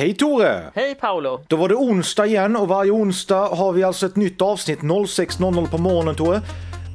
Hej 0.00 0.14
Tore! 0.14 0.70
Hej 0.74 0.94
Paolo! 0.94 1.40
Då 1.46 1.56
var 1.56 1.68
det 1.68 1.74
onsdag 1.74 2.26
igen 2.26 2.56
och 2.56 2.68
varje 2.68 2.90
onsdag 2.90 3.48
har 3.48 3.72
vi 3.72 3.82
alltså 3.82 4.06
ett 4.06 4.16
nytt 4.16 4.42
avsnitt 4.42 4.80
06.00 4.80 5.70
på 5.70 5.78
morgonen 5.78 6.14
Tore. 6.14 6.40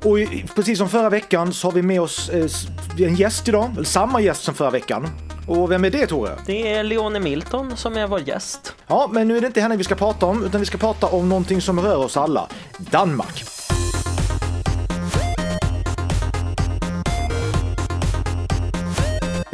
Och 0.03 0.17
precis 0.55 0.77
som 0.77 0.89
förra 0.89 1.09
veckan 1.09 1.53
så 1.53 1.67
har 1.67 1.71
vi 1.71 1.81
med 1.81 2.01
oss 2.01 2.29
eh, 2.29 3.05
en 3.07 3.15
gäst 3.15 3.47
idag, 3.47 3.71
eller 3.73 3.83
samma 3.83 4.21
gäst 4.21 4.43
som 4.43 4.53
förra 4.53 4.69
veckan. 4.69 5.07
Och 5.47 5.71
vem 5.71 5.85
är 5.85 5.89
det 5.89 6.07
Tore? 6.07 6.31
Det 6.45 6.73
är 6.73 6.83
Leone 6.83 7.19
Milton 7.19 7.77
som 7.77 7.97
är 7.97 8.07
vår 8.07 8.19
gäst. 8.19 8.75
Ja, 8.87 9.09
men 9.11 9.27
nu 9.27 9.37
är 9.37 9.41
det 9.41 9.47
inte 9.47 9.61
henne 9.61 9.77
vi 9.77 9.83
ska 9.83 9.95
prata 9.95 10.25
om, 10.25 10.43
utan 10.43 10.59
vi 10.59 10.65
ska 10.65 10.77
prata 10.77 11.07
om 11.07 11.29
någonting 11.29 11.61
som 11.61 11.79
rör 11.79 11.97
oss 11.97 12.17
alla. 12.17 12.47
Danmark. 12.77 13.54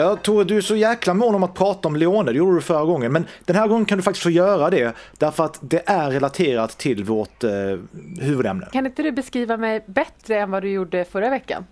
Ja, 0.02 0.16
Tore, 0.16 0.44
du 0.44 0.58
är 0.58 0.62
så 0.62 0.76
jäkla 0.76 1.14
mån 1.14 1.36
om 1.36 1.44
att 1.44 1.54
prata 1.54 1.88
om 1.88 1.96
Leone, 1.96 2.32
det 2.32 2.38
gjorde 2.38 2.58
du 2.58 2.62
förra 2.62 2.86
gången. 2.86 3.12
Men 3.12 3.26
den 3.46 3.56
här 3.56 3.68
gången 3.68 3.86
kan 3.86 3.98
du 3.98 4.02
faktiskt 4.02 4.24
få 4.24 4.30
göra 4.30 4.70
det, 4.70 4.96
därför 5.18 5.46
att 5.46 5.60
det 5.62 5.84
är 5.86 6.12
relaterat 6.12 6.78
till 6.78 7.04
vårt 7.04 7.44
eh, 7.44 7.52
huvudämne. 8.20 8.68
Kan 8.72 8.86
inte 8.86 9.04
du 9.04 9.12
beskriva 9.12 9.58
mig 9.58 9.84
bättre 9.88 10.40
än 10.40 10.52
vad 10.52 10.64
du 10.64 10.72
gjorde 10.72 11.06
förra 11.06 11.30
veckan? 11.30 11.66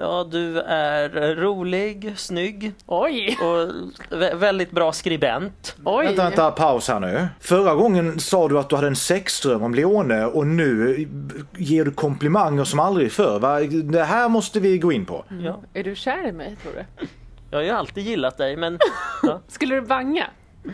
Ja, 0.00 0.28
du 0.30 0.60
är 0.60 1.34
rolig, 1.36 2.12
snygg 2.16 2.72
Oj! 2.86 3.38
och 3.40 3.70
vä- 4.18 4.34
väldigt 4.36 4.70
bra 4.70 4.92
skribent. 4.92 5.76
Oj! 5.84 6.06
Vänta, 6.06 6.22
vänta, 6.24 6.50
paus 6.50 6.88
här 6.88 7.00
nu. 7.00 7.28
Förra 7.40 7.74
gången 7.74 8.20
sa 8.20 8.48
du 8.48 8.58
att 8.58 8.68
du 8.68 8.76
hade 8.76 8.88
en 8.88 8.96
sexdröm 8.96 9.62
om 9.62 9.74
Leone 9.74 10.24
och 10.24 10.46
nu 10.46 11.08
ger 11.56 11.84
du 11.84 11.90
komplimanger 11.90 12.64
som 12.64 12.80
aldrig 12.80 13.12
förr. 13.12 13.38
Va? 13.38 13.60
Det 13.82 14.04
här 14.04 14.28
måste 14.28 14.60
vi 14.60 14.78
gå 14.78 14.92
in 14.92 15.06
på. 15.06 15.24
Ja, 15.44 15.60
Är 15.74 15.84
du 15.84 15.94
kär 15.94 16.28
i 16.28 16.32
mig 16.32 16.56
tror 16.62 16.72
du? 16.72 17.06
jag 17.50 17.58
har 17.58 17.62
ju 17.64 17.70
alltid 17.70 18.04
gillat 18.04 18.38
dig, 18.38 18.56
men, 18.56 18.78
ja, 19.22 19.40
Skulle 19.48 19.74
du 19.74 19.80
banga? 19.80 20.26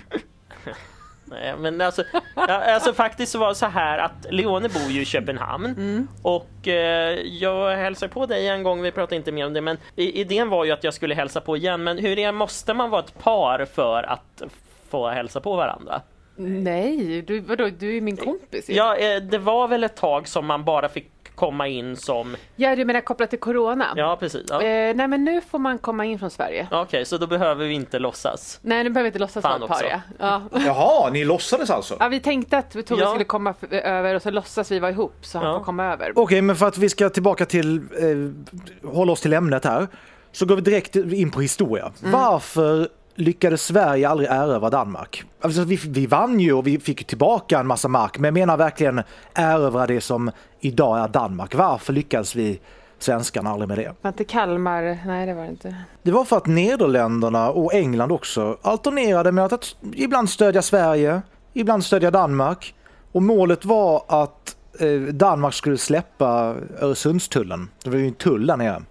nej, 1.25 1.55
men 1.59 1.81
alltså, 1.81 2.03
alltså 2.35 2.93
faktiskt 2.93 3.33
så 3.33 3.39
var 3.39 3.49
det 3.49 3.55
så 3.55 3.67
här 3.67 3.99
att 3.99 4.27
Leone 4.31 4.69
bor 4.69 4.91
ju 4.91 5.03
i 5.03 5.05
Köpenhamn 5.05 6.09
och 6.23 6.69
eh, 6.69 7.21
jag 7.21 7.77
hälsade 7.77 8.13
på 8.13 8.27
dig 8.27 8.49
en 8.49 8.63
gång, 8.63 8.83
vi 8.83 8.91
pratade 8.91 9.17
inte 9.17 9.33
mer 9.33 9.47
om 9.47 9.53
det, 9.53 9.61
men 9.61 9.77
idén 9.97 10.49
var 10.49 10.65
ju 10.65 10.71
att 10.71 10.85
jag 10.85 10.95
skulle 10.95 11.15
hälsa 11.15 11.41
på 11.41 11.57
igen, 11.57 11.85
men 11.85 11.99
hur 11.99 12.19
är 12.19 12.33
måste 12.33 12.75
man 12.75 12.91
vara 12.91 13.03
ett 13.03 13.19
par 13.19 13.65
för 13.65 14.03
att 14.03 14.43
få 14.91 15.09
hälsa 15.09 15.41
på 15.41 15.57
varandra? 15.57 16.03
Nej, 16.37 17.23
du, 17.23 17.41
vadå, 17.41 17.69
du 17.79 17.97
är 17.97 18.01
min 18.01 18.17
kompis. 18.17 18.69
Ja, 18.69 18.97
eh, 18.97 19.23
det 19.23 19.39
var 19.39 19.69
väl 19.69 19.85
ett 19.85 19.97
tag 19.97 20.29
som 20.29 20.47
man 20.47 20.65
bara 20.65 20.89
fick 20.89 21.11
komma 21.35 21.69
in 21.69 21.97
som... 21.97 22.37
Ja, 22.57 22.77
du 22.77 22.85
menar 22.85 23.01
kopplat 23.01 23.31
till 23.31 23.39
Corona? 23.39 23.87
Ja, 23.97 24.17
precis. 24.21 24.43
Ja. 24.49 24.63
Eh, 24.63 24.95
nej, 24.97 25.09
men 25.09 25.25
nu 25.25 25.41
får 25.41 25.59
man 25.59 25.79
komma 25.79 26.05
in 26.05 26.19
från 26.19 26.31
Sverige. 26.31 26.69
Okej, 26.71 27.05
så 27.05 27.19
då 27.19 27.27
behöver 27.27 27.65
vi 27.67 27.75
inte 27.75 27.99
låtsas. 27.99 28.59
Nej, 28.63 28.85
nu 28.85 28.91
behöver 28.91 29.03
vi 29.05 29.09
inte 29.09 29.19
låtsas 29.19 29.43
Fan 29.43 29.61
vara 29.61 29.73
ett 29.75 29.81
par. 29.81 30.03
Ja. 30.19 30.41
Ja. 30.53 30.61
Jaha, 30.67 31.11
ni 31.11 31.25
låtsades 31.25 31.71
alltså? 31.71 31.97
ja, 32.01 32.09
vi 32.09 32.21
tänkte 32.21 32.59
att 32.59 32.87
Tove 32.87 33.03
Ja. 33.03 33.09
skulle 33.09 33.25
komma 33.25 33.55
över 33.71 34.15
och 34.15 34.23
så 34.23 34.31
låtsas 34.31 34.71
vi 34.71 34.79
vara 34.79 34.91
ihop 34.91 35.15
så 35.21 35.39
han 35.39 35.47
Ja. 35.47 35.59
får 35.59 35.65
komma 35.65 35.93
över. 35.93 36.13
Okej, 36.17 36.43
men 36.43 36.57
för 36.57 36.67
att 36.67 36.79
vi 36.79 36.89
ska 36.89 37.09
tillbaka 37.09 37.47
till, 37.47 37.77
eh, 37.77 38.91
hålla 38.91 39.13
oss 39.13 39.21
till 39.21 39.33
ämnet 39.33 39.65
här, 39.65 39.89
så 40.33 40.47
går 40.47 40.57
vi 40.57 40.63
direkt 40.63 40.97
in 40.97 41.31
på 41.31 41.41
historia. 41.41 41.93
Varför 42.01 42.89
lyckades 43.15 43.63
Sverige 43.63 44.09
aldrig 44.09 44.29
erövra 44.31 44.71
Danmark? 44.71 45.25
Alltså, 45.41 45.65
vi, 45.65 45.77
vi 45.77 46.07
vann 46.07 46.41
ju 46.41 46.53
och 46.53 46.67
vi 46.67 46.79
fick 46.79 47.07
tillbaka 47.07 47.59
en 47.59 47.67
massa 47.67 47.89
mark, 47.89 48.19
men 48.19 48.25
jag 48.25 48.35
menar 48.35 48.57
verkligen 48.57 49.03
erövra 49.35 49.87
det 49.87 50.01
som 50.01 50.31
idag 50.61 50.99
är 50.99 51.09
Danmark. 51.09 51.55
Varför 51.55 51.93
lyckades 51.93 52.37
vi 52.37 52.61
svenskarna 52.99 53.51
aldrig 53.51 53.69
med 53.69 53.79
det? 53.79 53.95
Var 54.03 54.09
inte 54.09 54.25
Kalmar? 54.25 54.99
Nej, 55.07 55.27
det 55.27 55.35
var 55.35 55.43
det 55.43 55.49
inte. 55.49 55.77
Det 56.03 56.11
var 56.11 56.25
för 56.25 56.37
att 56.37 56.47
Nederländerna 56.47 57.51
och 57.51 57.75
England 57.75 58.13
också 58.13 58.59
alternerade 58.63 59.33
med 59.33 59.53
att, 59.53 59.77
ibland 59.95 60.31
stödja 60.31 60.63
Sverige, 60.63 61.23
ibland 61.53 61.85
stödja 61.85 62.11
Danmark. 62.11 62.75
Och 63.13 63.23
målet 63.23 63.65
var 63.65 64.05
att 64.09 64.57
eh, 64.81 65.01
Danmark 65.01 65.55
skulle 65.55 65.79
släppa 65.79 66.55
Öresundstullen. 66.81 67.69
Det 67.85 67.91
var 67.91 67.97
ju 67.97 68.07
en 68.07 68.15
tull 68.15 68.47
där 68.47 68.57
nere. 68.57 68.83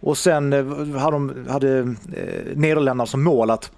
Och 0.00 0.18
sen 0.18 0.52
eh, 0.52 0.98
hade, 0.98 1.16
de, 1.16 1.46
hade 1.48 1.78
eh, 1.78 1.86
Nederländerna 2.56 3.06
som 3.06 3.22
mål 3.22 3.50
att 3.50 3.70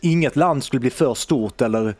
inget 0.00 0.36
land 0.36 0.64
skulle 0.64 0.80
bli 0.80 0.90
för 0.90 1.14
stort 1.14 1.60
eller 1.60 1.94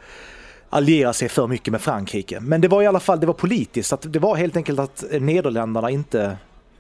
alliera 0.71 1.13
sig 1.13 1.29
för 1.29 1.47
mycket 1.47 1.73
med 1.73 1.81
Frankrike. 1.81 2.41
Men 2.41 2.61
det 2.61 2.69
var 2.69 2.83
i 2.83 2.87
alla 2.87 3.01
fall 3.01 3.21
det 3.21 3.27
var 3.27 3.35
politiskt, 3.35 3.93
att 3.93 4.13
det 4.13 4.19
var 4.19 4.37
helt 4.37 4.57
enkelt 4.57 4.79
att 4.79 5.05
Nederländerna 5.21 5.91
inte, 5.91 6.37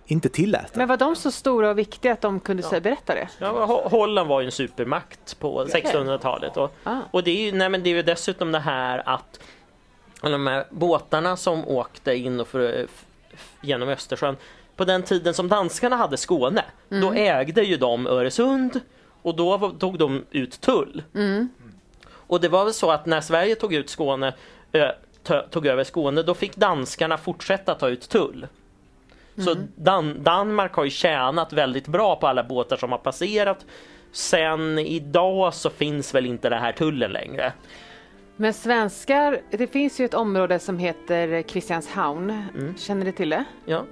inte 0.06 0.28
tillät 0.28 0.66
det. 0.72 0.78
Men 0.78 0.88
var 0.88 0.96
de 0.96 1.16
så 1.16 1.30
stora 1.30 1.70
och 1.70 1.78
viktiga 1.78 2.12
att 2.12 2.20
de 2.20 2.40
kunde 2.40 2.62
säga 2.62 2.80
berätta 2.80 3.14
det? 3.14 3.28
Ja, 3.38 3.80
Holland 3.90 4.28
var 4.28 4.40
ju 4.40 4.46
en 4.46 4.52
supermakt 4.52 5.38
på 5.38 5.64
1600-talet. 5.64 6.56
Och, 6.56 6.72
Ah. 6.84 6.96
och 7.10 7.22
det, 7.24 7.30
är 7.30 7.44
ju, 7.44 7.52
nej, 7.52 7.68
men 7.68 7.82
det 7.82 7.90
är 7.90 7.94
ju 7.94 8.02
dessutom 8.02 8.52
det 8.52 8.58
här 8.58 9.02
att 9.08 9.40
de 10.22 10.46
här 10.46 10.64
båtarna 10.70 11.36
som 11.36 11.68
åkte 11.68 12.14
in 12.14 12.40
och 12.40 12.48
för, 12.48 12.86
genom 13.62 13.88
Östersjön. 13.88 14.36
På 14.78 14.84
den 14.84 15.02
tiden 15.02 15.34
som 15.34 15.48
danskarna 15.48 15.96
hade 15.96 16.16
Skåne, 16.16 16.64
då 16.88 17.12
ägde 17.12 17.62
ju 17.62 17.76
de 17.76 18.06
Öresund 18.06 18.80
och 19.22 19.36
då 19.36 19.70
tog 19.70 19.98
de 19.98 20.24
ut 20.30 20.60
tull. 20.60 21.02
Och 22.10 22.40
det 22.40 22.48
var 22.48 22.64
väl 22.64 22.74
så 22.74 22.90
att 22.90 23.06
när 23.06 23.20
Sverige 23.20 23.54
tog 23.54 23.74
ut 23.74 23.90
Skåne, 23.90 24.34
tö- 25.22 25.42
tog 25.50 25.66
över 25.66 25.84
Skåne, 25.84 26.22
då 26.22 26.34
fick 26.34 26.56
danskarna 26.56 27.18
fortsätta 27.18 27.74
ta 27.74 27.88
ut 27.88 28.08
tull. 28.08 28.46
Så 29.44 29.54
Dan- 29.76 30.22
Danmark 30.22 30.74
har 30.74 30.84
ju 30.84 30.90
tjänat 30.90 31.52
väldigt 31.52 31.86
bra 31.86 32.16
på 32.16 32.26
alla 32.26 32.42
båtar 32.44 32.76
som 32.76 32.92
har 32.92 32.98
passerat. 32.98 33.66
Sen 34.12 34.78
idag 34.78 35.54
så 35.54 35.70
finns 35.70 36.14
väl 36.14 36.26
inte 36.26 36.48
det 36.48 36.56
här 36.56 36.72
tullen 36.72 37.10
längre. 37.12 37.52
Men 38.36 38.54
svenskar, 38.54 39.40
det 39.50 39.66
finns 39.66 40.00
ju 40.00 40.04
ett 40.04 40.14
område 40.14 40.58
som 40.58 40.78
heter 40.78 41.42
Kristianshavn. 41.42 42.44
Känner 42.78 43.04
du 43.06 43.12
till 43.12 43.30
det? 43.30 43.44
Ja. 43.64 43.84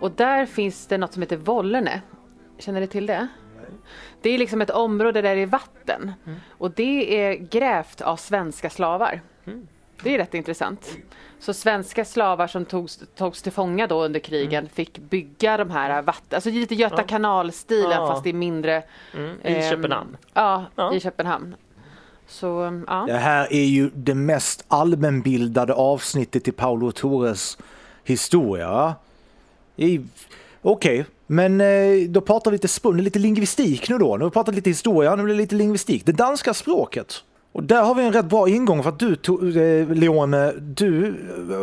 Och 0.00 0.10
där 0.10 0.46
finns 0.46 0.86
det 0.86 0.98
något 0.98 1.12
som 1.12 1.22
heter 1.22 1.36
Vollene. 1.36 2.02
Känner 2.58 2.80
du 2.80 2.86
till 2.86 3.06
det? 3.06 3.28
Det 4.22 4.30
är 4.30 4.38
liksom 4.38 4.60
ett 4.62 4.70
område 4.70 5.22
där 5.22 5.36
det 5.36 5.42
är 5.42 5.46
vatten. 5.46 6.12
Och 6.50 6.70
det 6.70 7.20
är 7.24 7.34
grävt 7.34 8.00
av 8.00 8.16
svenska 8.16 8.70
slavar. 8.70 9.20
Det 10.02 10.14
är 10.14 10.18
rätt 10.18 10.34
intressant. 10.34 10.96
Så 11.40 11.54
svenska 11.54 12.04
slavar 12.04 12.46
som 12.46 12.64
togs, 12.64 13.00
togs 13.16 13.42
till 13.42 13.52
fånga 13.52 13.86
då 13.86 14.04
under 14.04 14.20
krigen 14.20 14.68
fick 14.68 14.98
bygga 14.98 15.56
de 15.56 15.70
här 15.70 16.02
vatten, 16.02 16.36
alltså 16.36 16.50
lite 16.50 16.74
Göta 16.74 16.96
Ja. 16.98 17.02
kanal-stilen 17.06 17.90
Ja. 17.90 18.06
fast 18.08 18.24
det 18.24 18.30
är 18.30 18.34
mindre. 18.34 18.82
Mm, 19.14 19.36
I 19.44 19.54
ehm, 19.54 19.70
Köpenhamn. 19.70 20.16
Ja, 20.34 20.64
Ja. 20.74 20.94
i 20.94 21.00
Köpenhamn. 21.00 21.54
Så 22.26 22.82
ja. 22.86 23.04
Det 23.06 23.18
här 23.18 23.52
är 23.52 23.64
ju 23.64 23.90
det 23.94 24.14
mest 24.14 24.64
allmänbildade 24.68 25.74
avsnittet 25.74 26.48
i 26.48 26.52
Paolo 26.52 26.86
och 26.86 26.94
Tores 26.94 27.58
historia. 28.04 28.94
Okej, 30.62 31.04
men 31.26 31.60
eh, 31.60 32.08
då 32.08 32.20
pratar 32.20 32.50
vi 32.50 32.54
lite, 32.54 32.66
sp- 32.66 33.00
lite 33.00 33.18
lingvistik 33.18 33.88
nu 33.88 33.98
då. 33.98 34.16
Nu 34.16 34.24
har 34.24 34.30
vi 34.30 34.34
pratat 34.34 34.54
lite 34.54 34.70
historia, 34.70 35.16
nu 35.16 35.22
blir 35.22 35.34
det 35.34 35.40
lite 35.40 35.54
lingvistik. 35.54 36.06
Det 36.06 36.12
danska 36.12 36.54
språket. 36.54 37.14
Och 37.52 37.62
där 37.62 37.82
har 37.82 37.94
vi 37.94 38.02
en 38.04 38.12
rätt 38.12 38.26
bra 38.26 38.48
ingång 38.48 38.82
för 38.82 38.90
att 38.90 38.98
du, 38.98 39.14
to- 39.14 39.58
eh, 39.58 39.94
Leone, 39.94 40.52
du 40.52 41.06
eh, 41.08 41.14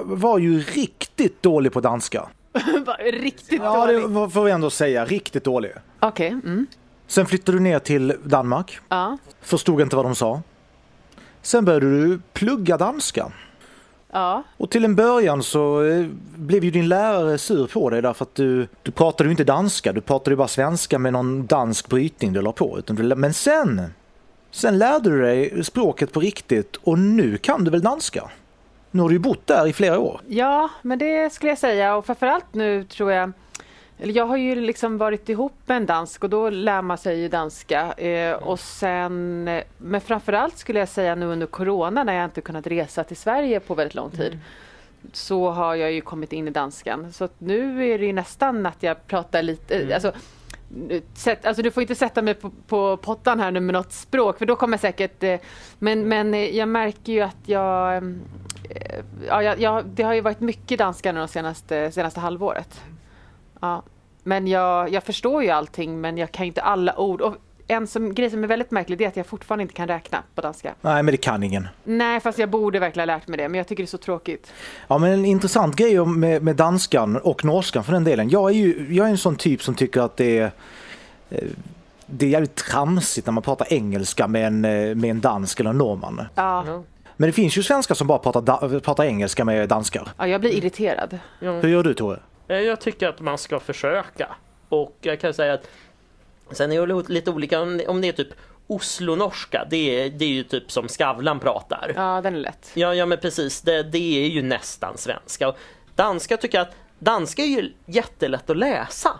var 0.04 0.38
ju 0.40 0.60
riktigt 0.60 1.42
dålig 1.44 1.72
på 1.74 1.82
danska. 1.82 2.26
Riktigt 3.14 3.62
Ja, 3.64 3.86
det 3.86 3.94
dåligt. 3.94 4.10
var- 4.10 4.30
får 4.30 4.44
vi 4.44 4.52
ändå 4.52 4.70
säga. 4.70 5.06
Riktigt 5.06 5.44
dålig. 5.44 5.72
Okej, 6.00 6.28
mm. 6.28 6.68
Sen 7.08 7.26
flyttade 7.26 7.58
du 7.58 7.62
ner 7.62 7.80
till 7.80 8.14
Danmark. 8.24 8.80
ja. 8.90 9.18
Förstod 9.42 9.82
inte 9.82 9.96
vad 9.96 10.06
de 10.06 10.16
sa. 10.16 10.42
Sen 11.42 11.66
började 11.66 11.86
du 12.08 12.20
plugga 12.34 12.78
danska. 12.78 13.32
Ja. 14.16 14.44
Och 14.58 14.70
till 14.70 14.86
en 14.86 14.96
början 14.96 15.44
så 15.44 15.84
eh, 15.84 16.06
blev 16.36 16.64
ju 16.64 16.72
din 16.72 16.88
lärare 16.88 17.38
sur 17.38 17.68
på 17.68 17.90
dig 17.90 18.02
därför 18.02 18.26
att 18.26 18.36
du, 18.36 18.68
du 18.84 18.92
pratade 18.92 19.28
ju 19.28 19.32
inte 19.32 19.44
danska, 19.44 19.94
du 19.94 20.02
pratade 20.02 20.32
ju 20.32 20.36
bara 20.36 20.48
svenska 20.48 21.00
med 21.00 21.14
någon 21.14 21.46
dansk 21.46 21.90
brytning 21.90 22.34
du 22.34 22.42
la 22.42 22.52
på. 22.52 22.80
Utan 22.80 22.96
du, 22.96 23.16
men 23.16 23.34
sen, 23.34 23.82
sen 24.52 24.78
lärde 24.78 25.10
du 25.10 25.22
dig 25.22 25.64
språket 25.64 26.14
på 26.14 26.20
riktigt 26.20 26.76
och 26.76 27.00
nu 27.00 27.38
kan 27.38 27.64
du 27.64 27.72
väl 27.72 27.82
danska? 27.82 28.30
Nu 28.92 29.02
har 29.02 29.10
du 29.10 29.16
ju 29.16 29.20
bott 29.20 29.48
där 29.48 29.68
i 29.68 29.74
flera 29.74 30.00
år. 30.00 30.22
Ja, 30.28 30.70
men 30.82 31.00
det 31.00 31.34
skulle 31.34 31.52
jag 31.52 31.58
säga 31.58 31.96
och 31.96 32.06
framförallt 32.06 32.54
nu 32.54 32.84
tror 32.84 33.12
jag 33.12 33.32
eller 34.00 34.14
jag 34.14 34.26
har 34.26 34.38
ju 34.38 34.56
liksom 34.56 34.98
varit 34.98 35.30
ihop 35.30 35.54
med 35.66 35.78
en 35.78 35.86
dansk 35.86 36.24
och 36.24 36.30
då 36.30 36.50
lär 36.50 36.82
man 36.82 36.98
sig 36.98 37.20
ju 37.22 37.28
danska. 37.28 37.94
Eh, 37.94 38.34
och 38.34 38.60
sen, 38.60 39.48
eh, 39.48 39.64
men 39.78 40.02
framförallt 40.02 40.58
skulle 40.58 40.80
jag 40.80 40.90
säga 40.90 41.16
nu 41.16 41.26
under 41.26 41.48
corona 41.48 42.04
när 42.04 42.14
jag 42.14 42.26
inte 42.26 42.42
kunnat 42.42 42.68
resa 42.68 43.04
till 43.04 43.18
Sverige 43.18 43.60
på 43.60 43.76
väldigt 43.76 43.96
lång 43.96 44.12
tid. 44.12 44.40
Så 45.14 45.50
har 45.50 45.76
jag 45.76 45.92
ju 45.92 46.02
kommit 46.02 46.34
in 46.34 46.48
i 46.48 46.52
danskan. 46.52 47.14
Så 47.14 47.30
nu 47.38 47.90
är 47.94 48.00
det 48.00 48.06
ju 48.06 48.14
nästan 48.14 48.66
att 48.66 48.84
jag 48.84 49.08
pratar 49.08 49.42
lite, 49.44 49.76
eh, 49.80 49.94
alltså, 49.94 50.12
nu- 50.70 51.02
Sätt, 51.14 51.46
alltså 51.46 51.62
du 51.64 51.72
får 51.72 51.82
inte 51.82 51.96
sätta 51.96 52.22
mig 52.22 52.34
på, 52.34 52.52
på 52.68 52.98
pottan 52.98 53.40
här 53.40 53.52
nu 53.52 53.60
med 53.60 53.74
något 53.74 53.92
språk 53.92 54.38
för 54.38 54.46
då 54.46 54.56
kommer 54.56 54.74
jag 54.74 54.82
säkert... 54.82 55.24
Eh, 55.24 55.40
men, 55.80 56.08
men 56.08 56.34
eh, 56.34 56.58
jag 56.58 56.68
märker 56.70 57.14
ju 57.14 57.22
att 57.22 57.38
jag... 57.46 57.96
Eh, 57.98 58.04
ja, 59.28 59.44
jag. 59.44 59.86
Det 59.86 60.04
har 60.04 60.14
ju 60.14 60.22
varit 60.22 60.40
mycket 60.40 60.80
danska 60.80 61.12
nu 61.12 61.20
de 61.20 61.28
senaste, 61.28 61.92
senaste 61.92 62.20
halvåret. 62.20 62.82
Ja. 63.66 63.84
Men 64.24 64.48
jag, 64.48 64.90
jag 64.90 65.04
förstår 65.04 65.44
ju 65.44 65.50
allting 65.50 66.02
men 66.02 66.18
jag 66.18 66.32
kan 66.32 66.46
inte 66.46 66.62
alla 66.62 67.00
ord. 67.00 67.22
Och 67.22 67.36
en 67.68 67.88
som, 67.88 68.14
grej 68.14 68.30
som 68.30 68.44
är 68.44 68.48
väldigt 68.48 68.72
märklig 68.72 68.98
det 68.98 69.04
är 69.04 69.08
att 69.08 69.18
jag 69.18 69.26
fortfarande 69.26 69.62
inte 69.62 69.74
kan 69.74 69.88
räkna 69.88 70.24
på 70.36 70.42
danska. 70.42 70.76
Nej, 70.82 71.04
men 71.04 71.12
det 71.12 71.18
kan 71.18 71.44
ingen. 71.44 71.68
Nej, 71.84 72.20
fast 72.20 72.40
jag 72.40 72.50
borde 72.50 72.80
verkligen 72.80 73.10
ha 73.10 73.16
lärt 73.16 73.28
mig 73.28 73.38
det, 73.38 73.50
men 73.50 73.58
jag 73.58 73.68
tycker 73.68 73.84
det 73.84 73.86
är 73.86 73.90
så 73.90 73.98
tråkigt. 73.98 74.54
Ja, 74.88 74.98
men 74.98 75.12
en 75.12 75.26
intressant 75.26 75.76
grej 75.76 76.06
med, 76.06 76.44
med 76.44 76.56
danskan 76.56 77.18
och 77.18 77.46
norskan 77.46 77.84
för 77.84 77.94
den 77.94 78.04
delen. 78.04 78.30
Jag 78.30 78.50
är 78.50 78.54
ju 78.54 78.96
jag 78.96 79.08
är 79.08 79.12
en 79.12 79.18
sån 79.18 79.36
typ 79.36 79.64
som 79.64 79.76
tycker 79.76 80.02
att 80.02 80.18
det 80.18 80.40
är 80.40 80.52
eh, 81.30 81.48
det 82.06 82.26
är 82.26 82.30
jävligt 82.30 82.56
tramsigt 82.56 83.28
när 83.28 83.32
man 83.32 83.44
pratar 83.44 83.74
engelska 83.74 84.28
med 84.28 84.48
en, 84.48 84.66
eh, 84.66 84.96
med 84.96 85.10
en 85.10 85.22
dansk 85.22 85.60
eller 85.60 85.70
en 85.70 85.78
norrman. 85.78 86.22
Ja. 86.36 86.84
Men 87.18 87.30
det 87.30 87.34
finns 87.34 87.58
ju 87.58 87.64
svenskar 87.64 87.96
som 87.96 88.08
bara 88.08 88.20
pratar, 88.20 88.80
pratar 88.80 89.04
engelska 89.04 89.46
med 89.46 89.70
danskar. 89.70 90.08
ja 90.18 90.28
jag 90.28 90.42
blir 90.42 90.52
irriterad. 90.52 91.20
Hur 91.40 91.68
gör 91.68 91.84
du 91.84 91.94
Tore? 91.94 92.20
Eh, 92.48 92.60
Jag 92.60 92.82
tycker 92.82 93.08
att 93.08 93.20
man 93.20 93.38
ska 93.38 93.60
försöka. 93.60 94.36
Och 94.70 94.98
jag 95.02 95.20
kan 95.20 95.34
säga 95.34 95.54
att 95.54 95.70
sen 96.52 96.72
är 96.72 96.88
det 96.88 97.10
lite 97.14 97.32
olika 97.32 97.62
om 97.62 97.78
det, 97.78 97.88
om 97.88 98.02
det 98.02 98.08
är 98.08 98.12
typ 98.12 98.30
Oslo-norska, 98.68 99.68
det 99.70 100.02
är, 100.02 100.10
det 100.10 100.26
är 100.26 100.30
ju 100.30 100.44
typ 100.44 100.72
som 100.72 100.88
Skavlan 100.88 101.40
pratar. 101.40 101.92
Ja, 101.96 102.22
den 102.22 102.36
är 102.36 102.40
lätt. 102.40 102.72
Ja, 102.74 102.96
ja 102.96 103.06
men 103.06 103.18
precis, 103.18 103.62
det, 103.62 103.84
det 103.84 104.24
är 104.26 104.28
ju 104.28 104.42
nästan 104.42 104.98
svenska. 104.98 105.48
Och 105.50 105.58
danska 105.96 106.38
tycker 106.38 106.58
jag 106.58 106.68
att 106.68 106.76
danska 107.00 107.42
är 107.42 107.46
ju 107.48 107.74
jättelätt 107.86 108.50
att 108.50 108.58
läsa. 108.58 109.20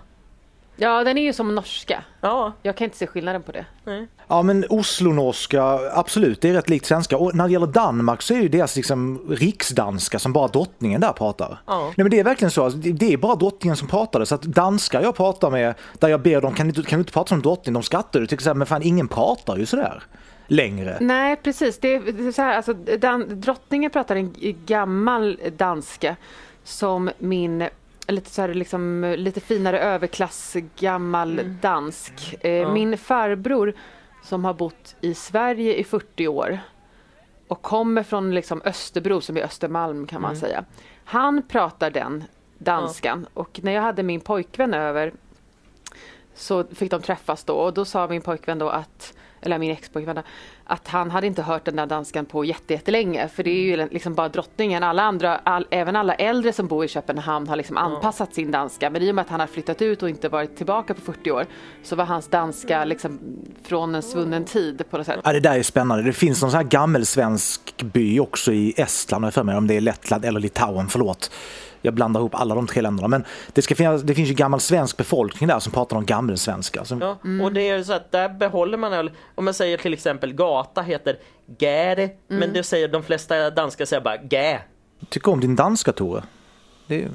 Ja, 0.78 1.04
den 1.04 1.18
är 1.18 1.22
ju 1.22 1.34
som 1.34 1.56
norska. 1.56 2.04
Ja, 2.22 2.54
Jag 2.62 2.78
kan 2.78 2.86
inte 2.86 2.98
se 2.98 3.08
skillnaden 3.08 3.44
på 3.44 3.52
det. 3.52 3.66
nej. 3.84 4.08
Ja 4.28 4.42
men 4.42 4.66
Oslo-norska, 4.70 5.64
absolut, 5.94 6.42
det 6.42 6.50
är 6.50 6.54
rätt 6.54 6.70
likt 6.70 6.86
svenska. 6.86 7.18
Och 7.18 7.36
när 7.36 7.48
det 7.48 7.54
gäller 7.54 7.68
Danmark 7.68 8.22
så 8.22 8.34
är 8.34 8.38
ju 8.38 8.50
deras 8.50 8.76
liksom 8.76 9.22
riksdanska 9.30 10.20
som 10.20 10.34
bara 10.34 10.48
drottningen 10.48 11.02
där 11.02 11.12
pratar. 11.12 11.58
Ja. 11.66 11.82
Nej 11.82 11.94
men 11.98 12.10
det 12.10 12.20
är 12.20 12.24
verkligen 12.24 12.52
så, 12.52 12.64
alltså, 12.64 12.80
det 12.80 13.14
är 13.14 13.18
bara 13.18 13.36
drottningen 13.36 13.78
som 13.78 13.88
pratar 13.88 14.20
det. 14.20 14.26
Så 14.26 14.36
att 14.36 14.42
danskar 14.42 15.02
jag 15.02 15.16
pratar 15.16 15.50
med, 15.50 15.76
där 16.00 16.08
jag 16.08 16.22
ber 16.22 16.42
dem, 16.42 16.54
kan 16.54 16.68
du, 16.68 16.84
kan 16.84 17.00
du 17.00 17.02
inte 17.02 17.14
prata 17.14 17.28
som 17.28 17.42
drottning? 17.42 17.74
De 17.74 17.84
skrattar 17.84 18.22
och 18.22 18.30
tycker 18.30 18.44
såhär, 18.44 18.56
men 18.56 18.68
fan 18.68 18.82
ingen 18.84 19.08
pratar 19.08 19.58
ju 19.58 19.66
sådär 19.66 20.04
längre. 20.48 20.98
Nej, 21.02 21.36
precis. 21.36 21.80
Det 21.80 21.96
är, 21.96 22.00
det 22.12 22.28
är 22.28 22.32
så 22.32 22.42
här, 22.42 22.56
alltså, 22.56 22.74
dan, 22.74 23.42
drottningen 23.42 23.92
pratar 23.92 24.16
en 24.16 24.36
gammal 24.66 25.40
danska 25.58 26.16
som 26.64 27.10
min 27.20 27.68
lite, 28.08 28.30
så 28.30 28.42
här, 28.42 28.54
liksom, 28.54 29.14
lite 29.18 29.40
finare 29.40 29.80
överklass 29.80 30.56
gammal 30.80 31.42
dansk. 31.62 32.36
Eh, 32.46 32.74
Min 32.74 32.98
farbror 32.98 33.74
som 34.24 34.46
har 34.46 34.54
bott 34.54 34.96
i 35.02 35.14
Sverige 35.14 35.76
i 35.76 35.84
40 35.84 36.28
år 36.28 36.60
och 37.48 37.62
kommer 37.62 38.04
från 38.04 38.36
liksom, 38.36 38.62
Österbro 38.66 39.22
som 39.22 39.38
är 39.38 39.42
Östermalm 39.42 40.08
kan 40.08 40.22
man 40.22 40.36
säga. 40.36 40.66
Han 41.06 41.42
pratar 41.48 41.92
den 41.92 42.24
danskan. 42.58 43.28
Och 43.34 43.60
när 43.64 43.72
jag 43.72 43.82
hade 43.82 44.04
min 44.04 44.22
pojkvän 44.22 44.74
över 44.74 45.14
så 46.36 46.64
fick 46.64 46.92
de 46.92 47.02
träffas 47.02 47.44
då. 47.44 47.54
Och 47.54 47.74
då 47.74 47.86
sa 47.86 48.08
min 48.08 48.22
pojkvän 48.22 48.60
då 48.60 48.70
att, 48.70 49.14
eller 49.42 49.58
min 49.58 49.72
expojkvän 49.72 50.16
då, 50.16 50.22
att 50.68 50.88
han 50.88 51.12
hade 51.12 51.28
inte 51.28 51.42
hört 51.42 51.66
den 51.66 51.76
där 51.76 51.86
danskan 51.86 52.26
på 52.26 52.46
jätte- 52.46 52.74
jättelänge 52.74 53.28
för 53.28 53.44
det 53.44 53.50
är 53.50 53.62
ju 53.62 53.90
liksom 53.92 54.14
bara 54.14 54.30
drottningen. 54.30 54.84
Alla 54.84 55.04
andra, 55.04 55.38
all, 55.38 55.68
även 55.70 55.96
alla 55.96 56.14
äldre 56.14 56.54
som 56.54 56.68
bor 56.68 56.86
i 56.86 56.88
Köpenhamn 56.88 57.48
har 57.48 57.56
liksom 57.56 57.78
anpassat 57.78 58.34
sin 58.36 58.52
danska 58.52 58.90
men 58.90 59.02
i 59.02 59.12
och 59.12 59.16
med 59.16 59.22
att 59.22 59.30
han 59.30 59.40
har 59.40 59.48
flyttat 59.48 59.82
ut 59.82 60.04
och 60.04 60.10
inte 60.10 60.30
varit 60.30 60.58
tillbaka 60.58 60.94
på 60.94 61.02
40 61.02 61.32
år 61.32 61.46
så 61.84 61.96
var 61.96 62.06
hans 62.06 62.28
danska 62.28 62.86
liksom 62.86 63.20
från 63.64 63.96
en 63.96 64.02
svunnen 64.02 64.46
tid 64.46 64.84
på 64.90 64.98
något 64.98 65.06
sätt. 65.06 65.20
Ja, 65.24 65.34
det 65.34 65.40
där 65.40 65.58
är 65.60 65.64
spännande. 65.64 66.04
Det 66.04 66.14
finns 66.14 66.42
någon 66.42 66.52
sån 66.52 66.58
här 66.58 66.64
gammelsvensk 66.68 67.84
by 67.84 68.20
också 68.20 68.52
i 68.54 68.74
Estland, 68.78 69.34
för 69.34 69.44
mig, 69.44 69.56
om 69.58 69.68
det 69.68 69.74
är 69.74 69.82
Lettland 69.82 70.26
eller 70.26 70.40
Litauen, 70.40 70.88
förlåt. 70.88 71.32
Jag 71.86 71.94
blandar 71.94 72.20
ihop 72.20 72.36
alla 72.36 72.56
de 72.56 72.68
tre 72.68 72.82
länderna. 72.82 73.08
Men 73.08 73.26
det, 73.54 73.62
ska 73.62 73.76
finnas, 73.76 74.02
det 74.02 74.16
finns 74.16 74.30
ju 74.30 74.34
gammal 74.34 74.60
svensk 74.60 74.98
befolkning 74.98 75.48
där 75.48 75.60
som 75.60 75.72
pratar 75.72 75.98
om 75.98 76.06
gammelsvenska. 76.06 76.86
Som, 76.86 77.02
Ja, 77.02 77.18
och 77.46 77.54
det 77.54 77.70
är 77.70 77.84
så 77.84 77.94
att 77.94 78.12
där 78.12 78.30
behåller 78.30 78.78
man, 78.78 79.10
om 79.36 79.46
man 79.46 79.54
säger 79.54 79.78
till 79.78 79.94
exempel 79.94 80.34
gata 80.34 80.82
heter 80.82 81.18
gäre, 81.60 82.10
men 82.28 82.54
det 82.54 82.64
säger 82.64 82.88
de 82.88 83.04
flesta 83.04 83.50
danskar 83.50 83.86
säger 83.86 84.02
bara 84.04 84.18
gä. 84.30 84.60
Tycker 85.10 85.32
om 85.32 85.40
din 85.40 85.56
danska 85.56 85.92
Tore. 85.92 86.24
Det 86.88 87.04
är, 87.04 87.10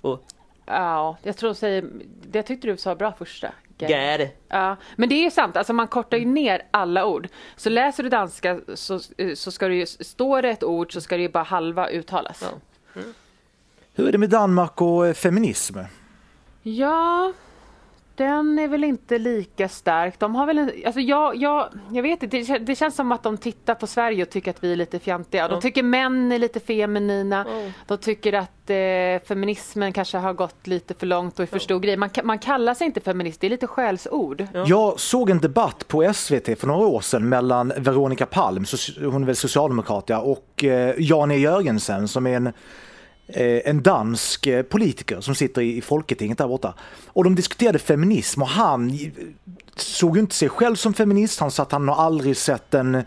Och 0.00 0.22
Ja, 0.66 1.16
jag 1.22 1.36
tror 1.36 1.50
de 1.50 1.54
säger, 1.54 1.84
det 2.26 2.42
tyckte 2.42 2.66
du 2.68 2.76
sa 2.76 2.94
bra 2.94 3.12
första. 3.12 3.48
gäre. 3.78 4.28
Ja, 4.48 4.76
men 4.96 5.08
det 5.08 5.14
är 5.14 5.22
ju 5.24 5.30
sant, 5.30 5.56
alltså 5.56 5.72
man 5.72 5.88
kortar 5.88 6.16
ju 6.16 6.24
ner 6.24 6.62
alla 6.70 7.06
ord. 7.06 7.28
Så 7.56 7.70
läser 7.70 8.02
du 8.02 8.08
danska 8.08 8.60
så, 8.74 9.00
så 9.34 9.50
ska 9.50 9.68
det 9.68 9.74
ju, 9.74 9.86
står 9.86 10.42
det 10.42 10.50
ett 10.50 10.64
ord 10.64 10.92
så 10.92 11.00
ska 11.00 11.16
det 11.16 11.22
ju 11.22 11.28
bara 11.28 11.44
halva 11.44 11.88
uttalas. 11.90 12.44
Ja. 12.94 13.00
Hur 13.96 14.08
är 14.08 14.12
det 14.12 14.18
med 14.18 14.30
Danmark 14.30 14.80
och 14.82 15.06
eh, 15.06 15.14
feminism? 15.14 15.78
Ja, 16.62 17.32
den 18.14 18.58
är 18.58 18.68
väl 18.68 18.84
inte 18.84 19.18
lika 19.18 19.68
stark. 19.68 20.18
De 20.18 20.34
har 20.34 20.46
väl 20.46 20.58
en, 20.58 20.70
alltså 20.86 21.00
jag, 21.00 21.36
jag, 21.36 21.68
jag 21.92 22.02
vet 22.02 22.22
inte, 22.22 22.36
det, 22.36 22.42
kän- 22.42 22.64
det 22.66 22.74
känns 22.76 22.94
som 22.94 23.12
att 23.12 23.22
de 23.22 23.36
tittar 23.36 23.74
på 23.74 23.86
Sverige 23.86 24.22
och 24.22 24.30
tycker 24.30 24.50
att 24.50 24.64
vi 24.64 24.72
är 24.72 24.76
lite 24.76 24.98
fjantiga. 24.98 25.48
De 25.48 25.60
tycker 25.60 25.82
män 25.82 26.32
är 26.32 26.38
lite 26.38 26.60
feminina. 26.60 27.46
De 27.86 27.98
tycker 27.98 28.32
att 28.32 28.70
eh, 28.70 29.28
feminismen 29.28 29.92
kanske 29.92 30.18
har 30.18 30.32
gått 30.32 30.66
lite 30.66 30.94
för 30.94 31.06
långt 31.06 31.38
och 31.38 31.42
är 31.42 31.46
för 31.46 31.58
stor 31.58 31.80
grej. 31.80 31.96
Man, 31.96 32.10
man 32.24 32.38
kallar 32.38 32.74
sig 32.74 32.86
inte 32.86 33.00
feminist, 33.00 33.40
det 33.40 33.46
är 33.46 33.50
lite 33.50 33.66
skällsord. 33.66 34.46
Ja. 34.54 34.64
Jag 34.66 35.00
såg 35.00 35.30
en 35.30 35.38
debatt 35.38 35.88
på 35.88 36.12
SVT 36.14 36.58
för 36.60 36.66
några 36.66 36.86
år 36.86 37.00
sedan 37.00 37.28
mellan 37.28 37.72
Veronica 37.76 38.26
Palm, 38.26 38.64
hon 39.00 39.22
är 39.22 39.26
väl 39.26 39.36
socialdemokrat, 39.36 40.10
och 40.10 40.64
eh, 40.64 40.94
Jan 40.98 41.30
E 41.30 41.36
Jörgensen 41.36 42.08
som 42.08 42.26
är 42.26 42.36
en, 42.36 42.52
Eh, 43.28 43.60
en 43.64 43.82
dansk 43.82 44.46
eh, 44.46 44.62
politiker 44.62 45.20
som 45.20 45.34
sitter 45.34 45.62
i, 45.62 45.80
Folketinget 45.80 46.38
där 46.38 46.48
borta. 46.48 46.74
Och 47.06 47.24
de 47.24 47.34
diskuterade 47.34 47.78
feminism 47.78 48.42
och 48.42 48.48
han 48.48 48.90
eh, 48.90 49.10
såg 49.76 50.18
inte 50.18 50.34
sig 50.34 50.48
själv 50.48 50.74
som 50.74 50.94
feminist. 50.94 51.40
Han 51.40 51.50
sa 51.50 51.62
att 51.62 51.72
han 51.72 51.88
har 51.88 52.04
aldrig 52.04 52.36
sett 52.36 52.74
en, 52.74 53.02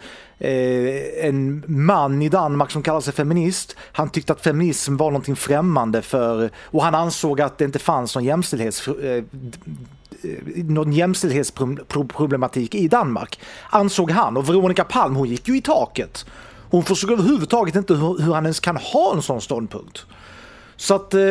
en 1.22 1.64
man 1.68 2.22
i 2.22 2.30
Danmark 2.30 2.72
som 2.72 2.84
kallar 2.84 3.02
sig 3.02 3.14
feminist. 3.14 3.76
Han 3.92 4.10
tyckte 4.10 4.34
att 4.34 4.42
feminism 4.42 4.98
var 4.98 5.12
någonting 5.12 5.36
främmande 5.36 6.02
för, 6.02 6.50
och 6.58 6.84
han 6.84 6.96
ansåg 6.96 7.42
att 7.42 7.58
det 7.58 7.66
inte 7.66 7.80
fanns 7.80 8.16
någon 8.16 8.24
jämställdhets, 8.24 8.90
någon 10.56 10.94
jämställdhetsproblematik 10.94 12.76
i 12.76 12.88
Danmark, 12.88 13.40
ansåg 13.70 14.12
han. 14.12 14.38
Och 14.38 14.50
Veronica 14.50 14.84
Palm 14.84 15.16
hon 15.16 15.28
gick 15.28 15.48
ju 15.48 15.58
i 15.58 15.62
taket. 15.62 16.26
Hon 16.70 16.84
förstod 16.84 17.12
överhuvudtaget 17.12 17.76
inte 17.76 17.94
hur, 17.94 18.22
hur 18.24 18.34
han 18.34 18.46
ens 18.46 18.60
kan 18.60 18.78
ha 18.78 19.14
en 19.16 19.22
sån 19.22 19.42
ståndpunkt. 19.42 20.06
Så 20.76 20.96
att, 20.96 21.14
eh, 21.14 21.22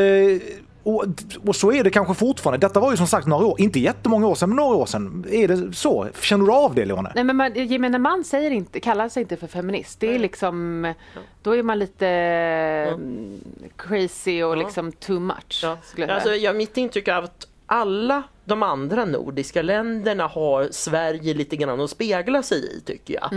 och, 0.82 1.04
och 1.46 1.56
så 1.56 1.72
är 1.72 1.84
det 1.84 1.90
kanske 1.90 2.14
fortfarande. 2.14 2.66
Detta 2.66 2.80
var 2.80 2.90
ju 2.90 2.96
som 2.96 3.06
sagt 3.06 3.26
några 3.26 3.46
år, 3.46 3.60
inte 3.60 3.80
jättemånga 3.80 4.26
år 4.26 4.34
sedan, 4.34 4.48
men 4.48 4.56
några 4.56 4.76
år 4.76 4.86
sedan. 4.86 5.24
Är 5.30 5.48
det 5.48 5.72
så? 5.72 6.08
Känner 6.22 6.44
du 6.46 6.52
av 6.52 6.74
det 6.74 6.84
Leone? 6.84 7.12
Nej 7.14 7.24
men 7.24 7.36
man, 7.36 7.54
gemene 7.54 7.98
man 7.98 8.24
säger 8.24 8.50
inte, 8.50 8.80
kallar 8.80 9.08
sig 9.08 9.20
inte 9.22 9.36
för 9.36 9.46
feminist. 9.46 10.00
Det 10.00 10.14
är 10.14 10.18
liksom, 10.18 10.94
då 11.42 11.56
är 11.56 11.62
man 11.62 11.78
lite 11.78 12.06
mm, 12.08 13.40
crazy 13.76 14.42
och 14.42 14.52
Ja. 14.52 14.62
liksom 14.62 14.92
too 14.92 15.20
much. 15.20 15.60
Ja. 15.62 15.78
Jag 15.96 16.10
Alltså, 16.10 16.28
säga. 16.28 16.42
ja, 16.42 16.52
mitt 16.52 16.76
intryck 16.76 17.08
är 17.08 17.22
att 17.22 17.46
alla 17.68 18.22
de 18.44 18.62
andra 18.62 19.04
nordiska 19.04 19.62
länderna 19.62 20.26
har 20.26 20.68
Sverige 20.70 21.34
lite 21.34 21.56
grann 21.56 21.80
att 21.80 21.90
spegla 21.90 22.42
sig 22.42 22.76
i 22.76 22.80
tycker 22.80 23.14
jag. 23.14 23.28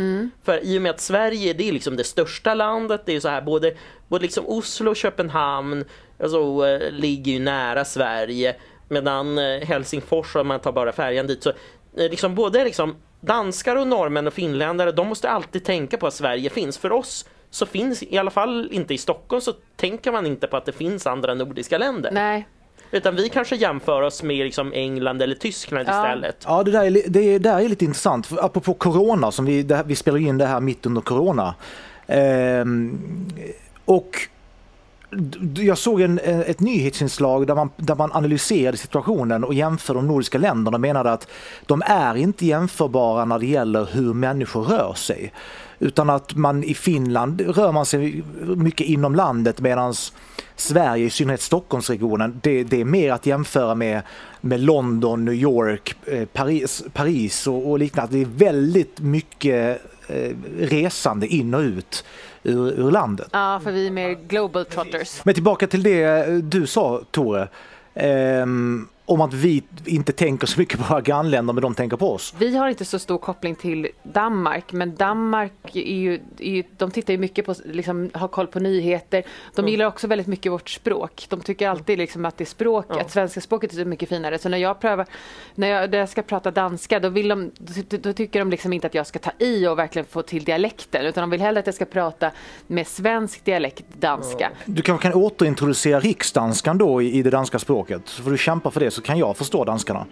För 0.44 0.66
i 0.66 0.78
och 0.78 0.82
med 0.82 0.90
att 0.90 1.00
Sverige 1.00 1.54
det 1.54 1.70
är 1.70 1.72
liksom 1.72 1.96
det 1.96 2.04
största 2.04 2.54
landet, 2.54 3.02
det 3.06 3.16
är 3.16 3.20
så 3.20 3.30
här 3.30 3.42
både, 3.42 3.76
både 4.08 4.22
liksom 4.22 4.48
Oslo 4.48 4.92
och 4.92 4.96
Köpenhamn 4.96 5.86
alltså, 6.20 6.68
eh, 6.68 6.92
ligger 6.92 7.32
ju 7.32 7.40
nära 7.40 7.86
Sverige 7.86 8.56
medan 8.90 9.38
eh, 9.38 9.62
Helsingfors, 9.62 10.36
om 10.36 10.48
man 10.48 10.60
tar 10.60 10.72
bara 10.72 10.92
färjan 10.92 11.28
dit, 11.28 11.44
så 11.44 11.50
eh, 11.50 12.10
liksom 12.10 12.36
både 12.36 12.64
liksom 12.64 12.96
danskar 13.22 13.76
och 13.76 13.88
norrmän 13.88 14.28
och 14.28 14.34
finländare, 14.34 14.92
de 14.92 15.08
måste 15.08 15.30
alltid 15.30 15.66
tänka 15.66 15.98
på 15.98 16.08
att 16.08 16.14
Sverige 16.14 16.50
finns. 16.50 16.78
För 16.78 16.92
oss 16.92 17.26
så 17.50 17.66
finns, 17.66 18.04
i 18.04 18.18
alla 18.18 18.32
fall 18.32 18.70
inte 18.72 18.94
i 18.94 18.98
Stockholm, 18.98 19.42
så 19.42 19.54
tänker 19.76 20.12
man 20.12 20.26
inte 20.26 20.48
på 20.48 20.58
att 20.58 20.66
det 20.66 20.72
finns 20.72 21.08
andra 21.08 21.34
nordiska 21.34 21.78
länder. 21.78 22.12
Nej, 22.12 22.48
Utan 22.92 23.16
vi 23.16 23.30
kanske 23.30 23.56
jämför 23.56 24.02
oss 24.02 24.24
med 24.24 24.46
liksom 24.46 24.74
England 24.74 25.22
eller 25.22 25.36
Tyskland 25.36 25.88
Ja. 25.88 26.04
istället. 26.06 26.44
Ja, 26.48 26.64
det 26.64 26.72
där 26.72 26.84
är, 26.84 27.10
det 27.10 27.40
där 27.40 27.60
är 27.60 27.70
lite 27.70 27.86
intressant. 27.86 28.28
För 28.28 28.46
apropå 28.46 28.74
corona, 28.74 29.32
som 29.32 29.46
vi, 29.46 29.64
det 29.64 29.84
vi 29.86 29.96
spelar 29.96 30.18
in 30.18 30.38
det 30.38 30.46
här 30.46 30.60
mitt 30.60 30.86
under 30.86 31.02
corona. 31.02 31.56
Ehm, 32.08 33.00
och 33.86 34.28
jag 35.56 35.78
såg 35.78 36.02
en, 36.02 36.20
ett 36.24 36.60
nyhetsinslag 36.60 37.48
där 37.48 37.56
man, 37.56 37.70
där 37.78 37.96
man 37.96 38.12
analyserade 38.12 38.78
situationen 38.78 39.44
och 39.44 39.54
jämför 39.54 39.94
de 39.94 40.08
nordiska 40.08 40.38
länderna 40.38 40.76
och 40.76 40.82
menade 40.82 41.12
att 41.12 41.28
de 41.66 41.82
är 41.86 42.16
inte 42.16 42.46
jämförbara 42.46 43.26
när 43.26 43.40
det 43.40 43.46
gäller 43.46 43.88
hur 43.92 44.14
människor 44.14 44.64
rör 44.64 44.94
sig. 44.94 45.32
Utan 45.82 46.10
att 46.10 46.36
man 46.36 46.64
i 46.64 46.74
Finland 46.74 47.42
rör 47.42 47.72
man 47.72 47.86
sig 47.86 48.24
mycket 48.42 48.88
inom 48.88 49.16
landet 49.16 49.60
medan 49.60 49.94
Sverige, 50.56 51.06
i 51.06 51.10
synnerhet 51.10 51.42
Stockholmsregionen, 51.42 52.40
det, 52.44 52.64
det 52.64 52.82
är 52.82 52.86
mer 52.86 53.12
att 53.12 53.26
jämföra 53.26 53.76
med, 53.76 54.02
med 54.42 54.60
London, 54.60 55.26
New 55.26 55.34
York, 55.34 55.96
eh, 56.06 56.26
Paris, 56.26 56.84
Paris 56.94 57.48
och, 57.48 57.70
och 57.70 57.80
liknande. 57.80 58.14
Det 58.14 58.22
är 58.22 58.52
väldigt 58.52 59.00
mycket 59.00 59.82
eh, 60.08 60.36
resande 60.60 61.28
in 61.28 61.54
och 61.54 61.62
ut 61.62 62.04
ur, 62.44 62.80
ur 62.80 62.92
landet. 62.92 63.28
ja, 63.32 63.62
för 63.64 63.72
vi 63.72 63.88
är 63.88 63.92
mer 63.92 64.18
global 64.28 64.66
trotters. 64.66 65.26
Men 65.26 65.34
tillbaka 65.34 65.68
till 65.68 65.84
det 65.84 66.26
du 66.42 66.68
sa 66.68 67.02
Tore. 67.12 67.48
Ehm, 67.94 68.88
om 69.12 69.22
att 69.22 69.34
vi 69.34 69.64
inte 69.86 70.12
tänker 70.12 70.48
så 70.48 70.60
mycket 70.60 70.80
på 70.80 70.86
våra 70.94 71.02
grannländer 71.02 71.54
men 71.54 71.62
de 71.62 71.76
tänker 71.76 71.98
på 71.98 72.14
oss. 72.14 72.34
Vi 72.38 72.56
har 72.58 72.70
inte 72.70 72.86
så 72.86 73.00
stor 73.00 73.18
koppling 73.18 73.56
till 73.56 73.88
Danmark, 74.04 74.72
men 74.72 74.96
Danmark 74.96 75.54
är 75.74 75.96
ju, 75.96 76.14
är 76.38 76.52
ju 76.52 76.64
de 76.78 76.92
tittar 76.92 77.14
ju 77.14 77.18
mycket 77.20 77.46
på, 77.46 77.56
liksom, 77.66 78.10
har 78.14 78.28
koll 78.28 78.48
på 78.48 78.60
nyheter. 78.60 79.24
De 79.56 79.62
Mm. 79.62 79.72
gillar 79.72 79.86
också 79.86 80.08
väldigt 80.08 80.28
mycket 80.28 80.52
vårt 80.52 80.70
språk. 80.70 81.26
De 81.30 81.40
tycker 81.42 81.70
alltid 81.70 81.98
liksom 81.98 82.26
att 82.26 82.38
det 82.38 82.44
är 82.44 82.46
språk, 82.46 82.86
Ja. 82.90 83.02
att 83.02 83.12
svenska 83.12 83.42
språket 83.42 83.72
är 83.72 83.76
så 83.76 83.86
mycket 83.86 84.10
finare. 84.10 84.38
Så 84.40 84.50
när 84.50 84.58
jag 84.58 84.80
prövar, 84.80 85.06
när 85.56 85.68
jag, 85.68 85.92
när 85.92 85.98
jag 85.98 86.10
ska 86.10 86.22
prata 86.22 86.52
danska, 86.52 87.00
då, 87.00 87.10
vill 87.10 87.28
de, 87.28 87.52
då, 87.58 87.98
då 87.98 88.14
tycker 88.14 88.40
de 88.40 88.50
liksom 88.50 88.74
inte 88.74 88.88
att 88.88 88.94
jag 88.96 89.08
ska 89.08 89.20
ta 89.20 89.32
i 89.40 89.68
och 89.68 89.80
verkligen 89.80 90.06
få 90.06 90.22
till 90.22 90.44
dialekten, 90.44 91.06
utan 91.06 91.22
de 91.22 91.30
vill 91.30 91.42
hellre 91.42 91.60
att 91.60 91.66
jag 91.66 91.76
ska 91.76 91.86
prata 91.86 92.32
med 92.68 92.88
svensk 92.88 93.46
dialekt 93.46 93.84
danska. 94.00 94.52
Du 94.66 94.82
kanske 94.82 95.10
kan 95.12 95.22
återintroducera 95.22 96.00
riksdanskan 96.00 96.78
då 96.78 97.02
i, 97.02 97.12
i 97.18 97.24
det 97.24 97.30
danska 97.30 97.60
språket. 97.60 98.02
Så 98.06 98.24
får 98.24 98.32
du 98.32 98.38
kämpa 98.38 98.72
för 98.72 98.80
det 98.80 98.92
så 99.02 99.06
kan 99.06 99.18
jag 99.18 99.38
förstå 99.38 99.64
danskarna 99.66 100.06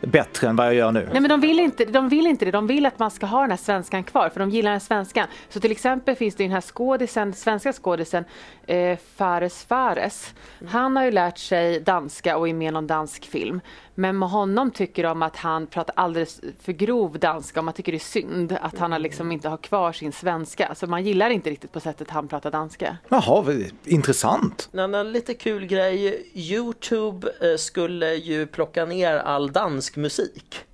bättre 0.00 0.48
än 0.48 0.56
vad 0.56 0.66
jag 0.66 0.74
gör 0.74 0.92
nu. 0.92 1.08
Nej 1.12 1.20
men 1.20 1.28
de 1.28 1.40
vill, 1.40 1.60
inte, 1.60 1.84
de 1.84 2.08
vill 2.08 2.26
inte 2.26 2.44
det, 2.44 2.50
de 2.50 2.66
vill 2.66 2.86
att 2.86 2.98
man 2.98 3.10
ska 3.10 3.26
ha 3.26 3.40
den 3.40 3.50
här 3.50 3.56
svenskan 3.56 4.04
kvar 4.04 4.28
för 4.28 4.40
de 4.40 4.50
gillar 4.50 4.70
den 4.70 4.80
svenskan. 4.80 5.26
Så 5.48 5.60
till 5.60 5.70
exempel 5.70 6.16
finns 6.16 6.34
det 6.34 6.44
den 6.44 6.52
här 6.52 6.60
skådisen, 6.60 7.32
svenska 7.32 7.72
skådisen 7.72 8.24
eh, 8.66 8.98
Fares 9.16 9.64
Fares. 9.64 10.34
Han 10.68 10.96
har 10.96 11.04
ju 11.04 11.10
lärt 11.10 11.38
sig 11.38 11.80
danska 11.80 12.36
och 12.36 12.48
är 12.48 12.54
med 12.54 12.68
i 12.68 12.70
någon 12.70 12.86
dansk 12.86 13.24
film. 13.24 13.60
Men 13.98 14.18
med 14.18 14.28
honom 14.28 14.70
tycker 14.70 15.02
de 15.02 15.22
att 15.22 15.36
han 15.36 15.66
pratar 15.66 15.94
alldeles 15.96 16.40
för 16.60 16.72
grov 16.72 17.18
danska 17.18 17.60
och 17.60 17.64
man 17.64 17.74
tycker 17.74 17.92
det 17.92 17.98
är 17.98 18.00
synd 18.00 18.56
att 18.60 18.78
han 18.78 18.92
har 18.92 18.98
liksom 18.98 19.32
inte 19.32 19.48
har 19.48 19.56
kvar 19.56 19.92
sin 19.92 20.12
svenska. 20.12 20.74
Så 20.74 20.86
man 20.86 21.04
gillar 21.04 21.30
inte 21.30 21.50
riktigt 21.50 21.72
på 21.72 21.80
sättet 21.80 22.10
han 22.10 22.28
pratar 22.28 22.50
danska. 22.50 22.96
Jaha, 23.08 23.44
intressant. 23.84 24.68
En 24.72 24.78
annan 24.78 25.12
lite 25.12 25.34
kul 25.34 25.66
grej, 25.66 26.26
Youtube 26.34 27.28
eh, 27.40 27.56
skulle 27.56 28.14
ju 28.14 28.46
plocka 28.46 28.84
ner 28.84 29.16
all 29.16 29.52
dansk 29.52 29.96
musik. 29.96 30.64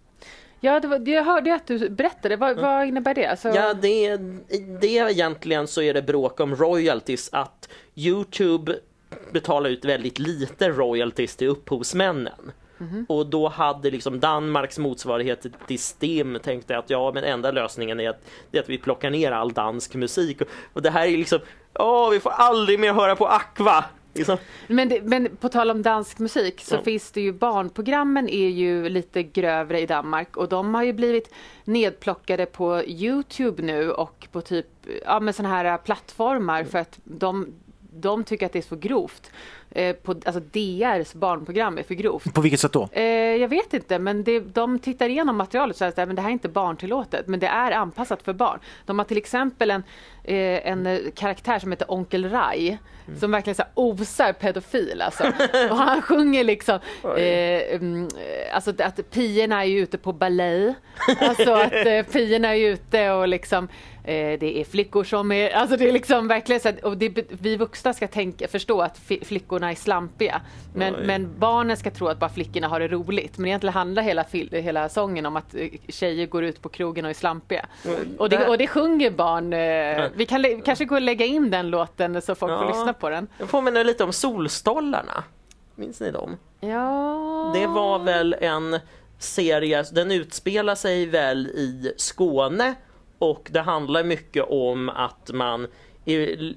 Ja, 0.61 0.81
det 0.81 0.89
var, 0.89 1.09
jag 1.09 1.25
hörde 1.25 1.55
att 1.55 1.67
du 1.67 1.89
berättade. 1.89 2.37
Vad, 2.37 2.57
vad 2.57 2.87
innebär 2.87 3.15
det? 3.15 3.27
Alltså, 3.27 3.49
Ja, 3.49 3.75
det, 3.75 4.17
det 4.81 4.87
egentligen 4.87 5.67
så 5.67 5.83
är 5.83 5.95
det 5.95 6.03
bråk 6.03 6.41
om 6.41 6.57
royalties 6.57 7.29
att 7.33 7.69
Youtube 7.95 8.79
betalar 9.33 9.71
ut 9.71 9.85
väldigt 9.85 10.19
lite 10.19 10.69
royalties 10.69 11.37
till 11.37 11.49
upphovsmännen. 11.49 12.53
Och 13.09 13.27
då 13.27 13.49
hade 13.49 13.91
liksom 13.91 14.21
Danmarks 14.21 14.79
motsvarighet 14.79 15.47
till 15.67 15.79
STIM 15.79 16.39
tänkte 16.43 16.79
att 16.79 16.91
ja 16.91 17.13
men 17.15 17.25
enda 17.25 17.51
lösningen 17.51 18.01
är 18.01 18.11
att, 18.11 18.21
är 18.53 18.61
att 18.61 18.69
vi 18.69 18.79
plockar 18.79 19.11
ner 19.11 19.33
all 19.33 19.53
dansk 19.53 19.95
musik. 19.95 20.41
Och, 20.41 20.47
och 20.73 20.83
det 20.83 20.91
här 20.91 21.07
är 21.07 21.17
liksom, 21.17 21.39
åh 21.75 22.11
vi 22.11 22.21
får 22.21 22.31
aldrig 22.31 22.81
mer 22.81 22.93
höra 22.93 23.17
på 23.17 23.27
Aqua! 23.27 23.85
Liksom. 24.15 24.37
Men, 24.67 24.89
det, 24.89 25.03
men 25.03 25.37
på 25.37 25.49
tal 25.49 25.71
om 25.71 25.83
dansk 25.83 26.19
musik 26.19 26.61
så 26.61 26.75
Ja. 26.75 26.83
finns 26.83 27.13
det 27.13 27.21
ju 27.21 27.33
barnprogrammen 27.33 28.29
är 28.29 28.49
ju 28.49 28.89
lite 28.89 29.23
grövre 29.23 29.81
i 29.81 29.87
Danmark 29.87 30.37
och 30.37 30.49
de 30.49 30.75
har 30.75 30.83
ju 30.83 30.93
blivit 30.93 31.35
nedplockade 31.65 32.47
på 32.47 32.83
Youtube 32.85 33.63
nu 33.63 33.91
och 33.91 34.29
på 34.33 34.41
typ 34.41 34.67
ja, 35.05 35.21
med 35.21 35.35
såna 35.35 35.49
här 35.49 35.79
plattformar 35.79 36.65
för 36.65 36.79
att 36.79 36.99
de, 37.05 37.47
de 37.93 38.25
tycker 38.25 38.47
att 38.47 38.53
det 38.53 38.59
är 38.59 38.63
så 38.63 38.77
grovt. 38.77 39.31
Eh, 39.75 39.97
på, 39.97 40.13
alltså 40.13 40.41
DRs 40.41 41.15
barnprogram 41.15 41.79
är 41.79 41.83
för 41.83 41.95
grovt. 41.95 42.35
På 42.35 42.41
vilket 42.41 42.61
sätt 42.61 42.73
då? 42.73 42.89
Eh, 42.93 43.03
jag 43.37 43.49
vet 43.49 43.75
inte, 43.75 43.99
men 43.99 44.25
det, 44.25 44.41
de 44.41 44.79
tittar 44.79 45.09
igenom 45.09 45.37
materialet 45.37 45.75
och 45.75 45.79
säger 45.79 45.91
att 46.03 46.09
men 46.09 46.17
det 46.17 46.23
här 46.23 46.29
är 46.29 46.33
inte 46.33 46.49
barntillåtet, 46.49 47.29
men 47.29 47.41
det 47.41 47.47
är 47.47 47.73
anpassat 47.73 48.23
för 48.23 48.33
barn. 48.33 48.59
De 48.87 48.99
har 48.99 49.07
till 49.07 49.17
exempel 49.17 49.71
en, 49.71 49.83
eh, 50.25 50.67
en 50.69 50.87
eh, 50.87 50.99
karaktär 51.15 51.59
som 51.59 51.71
heter 51.73 51.93
Onkel 51.93 52.31
Rai, 52.31 52.79
som 53.21 53.31
verkligen 53.31 53.55
så 53.55 53.63
här 53.63 53.71
osar 53.75 54.33
pedofil 54.33 55.03
alltså. 55.03 55.25
Och 55.71 55.77
han 55.77 56.03
sjunger 56.09 56.45
liksom, 56.45 56.79
eh, 57.05 57.75
mm, 57.75 58.09
alltså 58.53 58.73
att 58.79 59.11
pierna 59.11 59.63
är 59.63 59.69
ju 59.69 59.79
ute 59.79 59.99
på 59.99 60.13
ballet, 60.13 60.77
alltså 61.21 61.53
att 61.53 61.87
eh, 61.87 62.03
pierna 62.13 62.57
är 62.57 62.61
ute 62.61 63.11
och 63.11 63.29
liksom 63.29 63.69
det 64.05 64.61
är 64.61 64.65
flickor 64.65 65.05
som 65.05 65.33
är, 65.33 65.51
alltså 65.51 65.77
det 65.77 65.89
är 65.89 65.93
liksom 65.93 66.29
verkligen 66.29 66.61
så 66.61 66.69
att, 66.69 66.81
och 66.85 66.97
det, 66.97 67.19
vi 67.29 67.57
vuxna 67.57 67.93
ska 67.93 68.09
tänka, 68.09 68.49
förstå 68.49 68.81
att 68.83 68.99
fi- 68.99 69.25
flickorna 69.63 69.71
är 69.71 69.75
slampiga. 69.75 70.41
Men, 70.75 70.95
Oj. 70.95 71.07
men 71.07 71.39
barnen 71.39 71.77
ska 71.77 71.91
tro 71.91 72.07
att 72.09 72.19
bara 72.19 72.31
flickorna 72.31 72.69
har 72.69 72.81
det 72.81 72.89
roligt. 72.89 73.39
Men 73.39 73.47
egentligen 73.47 73.75
handlar 73.75 74.03
hela, 74.03 74.25
hela 74.51 74.89
sången 74.89 75.27
om 75.27 75.37
att 75.37 75.55
eh, 75.55 75.69
tjejer 75.89 76.27
går 76.27 76.45
ut 76.45 76.63
på 76.63 76.69
krogen 76.69 77.05
och 77.05 77.11
är 77.11 77.15
slampiga. 77.15 77.67
Och 78.19 78.29
det, 78.29 78.49
och 78.49 78.59
det 78.59 78.67
sjunger 78.67 79.11
barn. 79.11 79.53
Eh, 79.53 80.11
vi 80.15 80.27
kan 80.27 80.43
lä- 80.43 80.61
kanske 80.65 80.85
gå 80.85 80.95
och 80.95 81.01
lägga 81.03 81.27
in 81.27 81.51
den 81.51 81.71
låten 81.71 82.23
så 82.23 82.35
folk 82.35 82.53
får 82.53 82.63
Ja. 82.65 82.69
lyssna 82.69 82.93
på 82.93 83.09
den. 83.11 83.27
Jag 83.39 83.49
påminner 83.49 83.85
lite 83.85 84.05
om 84.05 84.13
Solstollarna. 84.13 85.25
Minns 85.75 86.01
ni 86.01 86.11
dem? 86.11 86.37
Ja. 86.61 87.51
Det 87.55 87.67
var 87.67 87.99
väl 87.99 88.37
en 88.41 88.79
serie, 89.19 89.85
den 89.93 90.11
utspelar 90.13 90.75
sig 90.75 91.07
väl 91.07 91.47
i 91.47 91.93
Skåne 91.97 92.75
och 93.19 93.49
det 93.53 93.61
handlar 93.61 94.05
mycket 94.05 94.45
om 94.49 94.89
att 94.89 95.31
man 95.33 95.67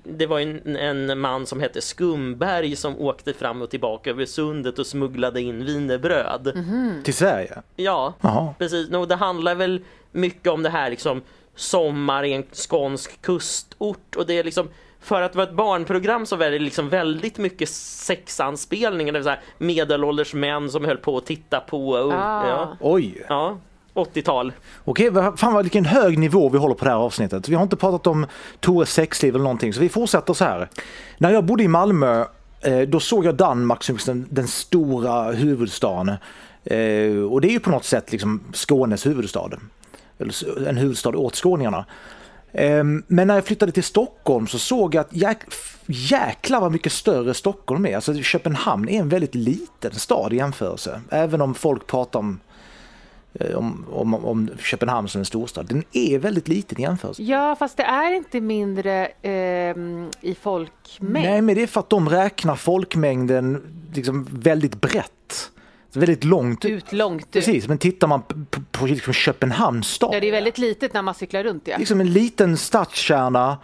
det 0.04 0.26
var 0.26 0.40
en, 0.40 0.76
en 0.76 1.20
man 1.20 1.46
som 1.46 1.60
hette 1.60 1.82
Skumberg 1.82 2.76
som 2.76 3.00
åkte 3.02 3.34
fram 3.34 3.62
och 3.62 3.70
tillbaka 3.70 4.10
över 4.10 4.26
sundet 4.26 4.80
och 4.80 4.88
smugglade 4.88 5.42
in 5.42 5.66
wienerbröd. 5.66 6.64
Till 7.04 7.14
Sverige? 7.14 7.62
Ja, 7.76 8.14
Jaha. 8.22 8.54
precis. 8.60 8.90
Och 8.90 9.08
det 9.08 9.16
handlar 9.16 9.56
väl 9.56 9.82
mycket 10.12 10.52
om 10.52 10.64
det 10.64 10.70
här 10.70 10.90
liksom 10.90 11.22
sommar 11.56 12.24
i 12.24 12.34
en 12.34 12.44
skånsk 12.52 13.22
kustort 13.22 14.16
och 14.16 14.26
det 14.26 14.34
är 14.40 14.44
liksom 14.44 14.70
för 15.00 15.22
att 15.22 15.36
vara 15.36 15.48
ett 15.48 15.54
barnprogram 15.56 16.26
så 16.26 16.36
var 16.36 16.50
det 16.50 16.60
liksom 16.60 16.90
väldigt 16.90 17.38
mycket 17.38 17.70
sexanspelningar, 17.70 19.14
det 19.14 19.20
vill 19.20 19.24
säga 19.24 19.40
medelålders 19.58 20.34
män 20.34 20.70
som 20.70 20.86
höll 20.86 20.98
på 20.98 21.18
att 21.18 21.26
titta 21.26 21.60
på. 21.60 21.90
Och, 21.90 22.14
Ah. 22.14 22.48
ja, 22.50 22.78
Oj. 22.80 23.26
ja, 23.30 23.58
80-tal. 23.96 24.54
Okej, 24.86 25.12
fan 25.38 25.54
vad 25.54 25.64
vilken 25.64 25.86
hög 25.86 26.18
nivå 26.18 26.50
vi 26.50 26.58
håller 26.58 26.76
på 26.76 26.86
det 26.86 26.92
här 26.92 26.98
avsnittet. 26.98 27.50
Vi 27.50 27.56
har 27.56 27.64
inte 27.64 27.76
pratat 27.76 28.08
om 28.08 28.26
Tores 28.60 28.94
sexliv 28.94 29.36
eller 29.36 29.44
någonting, 29.44 29.74
så 29.74 29.80
vi 29.80 29.90
fortsätter 29.90 30.34
så 30.34 30.44
här. 30.44 30.70
När 31.18 31.30
jag 31.30 31.46
bodde 31.46 31.64
i 31.64 31.68
Malmö, 31.68 32.26
eh, 32.62 32.80
då 32.80 33.00
såg 33.00 33.26
jag 33.26 33.36
Danmark 33.36 33.84
som 33.84 33.96
liksom 33.96 34.20
den, 34.20 34.28
den 34.30 34.48
stora 34.48 35.32
huvudstaden. 35.32 36.16
Eh, 36.64 37.24
och 37.32 37.42
det 37.42 37.48
är 37.48 37.52
ju 37.52 37.60
på 37.60 37.70
något 37.70 37.86
sätt 37.86 38.12
liksom 38.12 38.44
Skånes 38.54 39.06
huvudstad. 39.06 39.50
Eller 40.20 40.68
en 40.68 40.78
huvudstad 40.78 41.10
åt 41.10 41.36
skåningarna. 41.36 41.86
Ehm, 42.58 43.04
men 43.08 43.28
när 43.28 43.36
jag 43.36 43.46
flyttade 43.46 43.72
till 43.72 43.84
Stockholm 43.84 44.48
så 44.48 44.60
såg 44.60 44.96
jag 44.96 45.02
att 45.02 45.16
jäk, 45.16 45.38
jäklar 45.86 46.62
vad 46.62 46.72
mycket 46.72 46.92
större 46.92 47.34
Stockholm 47.34 47.86
är. 47.86 47.96
Alltså 47.96 48.14
Köpenhamn 48.14 48.90
är 48.90 49.00
en 49.00 49.10
väldigt 49.10 49.36
liten 49.36 49.94
stad 49.94 50.34
i 50.34 50.36
jämförelse. 50.36 51.02
Även 51.10 51.42
om 51.42 51.56
folk 51.56 51.88
pratar 51.88 52.20
om 52.20 52.40
om, 53.56 53.86
om, 53.92 54.14
om 54.26 54.50
Köpenhamn 54.60 55.08
som 55.08 55.20
en 55.20 55.26
storstad. 55.26 55.66
Den 55.66 55.84
är 55.92 56.20
väldigt 56.20 56.48
liten 56.48 56.80
i 56.80 56.82
jämförelse. 56.82 57.24
Ja, 57.24 57.56
fast 57.60 57.78
det 57.78 57.84
är 57.84 58.12
inte 58.14 58.42
mindre 58.42 59.08
ehm, 59.22 60.10
i 60.22 60.36
folkmängd. 60.36 61.30
Nej, 61.30 61.42
men 61.42 61.56
det 61.56 61.62
är 61.62 61.68
för 61.68 61.80
att 61.80 61.90
de 61.90 62.10
räknar 62.10 62.56
folkmängden 62.56 63.62
liksom 63.94 64.28
väldigt 64.32 64.82
brett. 64.82 65.52
Väldigt 65.94 66.24
långt 66.24 66.66
ut. 66.66 66.72
Ut 66.72 66.94
långt 66.94 67.26
ut. 67.26 67.32
Precis, 67.32 67.68
men 67.68 67.78
tittar 67.78 68.08
man 68.08 68.22
på, 68.22 68.36
på, 68.50 68.62
på 68.72 68.86
liksom 68.86 69.14
Köpenhamns 69.14 69.88
stad. 69.88 70.16
Ja, 70.16 70.20
det 70.20 70.28
är 70.28 70.32
väldigt 70.32 70.58
litet 70.58 70.94
när 70.94 71.02
man 71.02 71.14
cyklar 71.14 71.44
runt. 71.44 71.68
Ja. 71.68 71.78
liksom 71.78 72.02
en 72.02 72.14
liten 72.14 72.58
stadskärna 72.58 73.58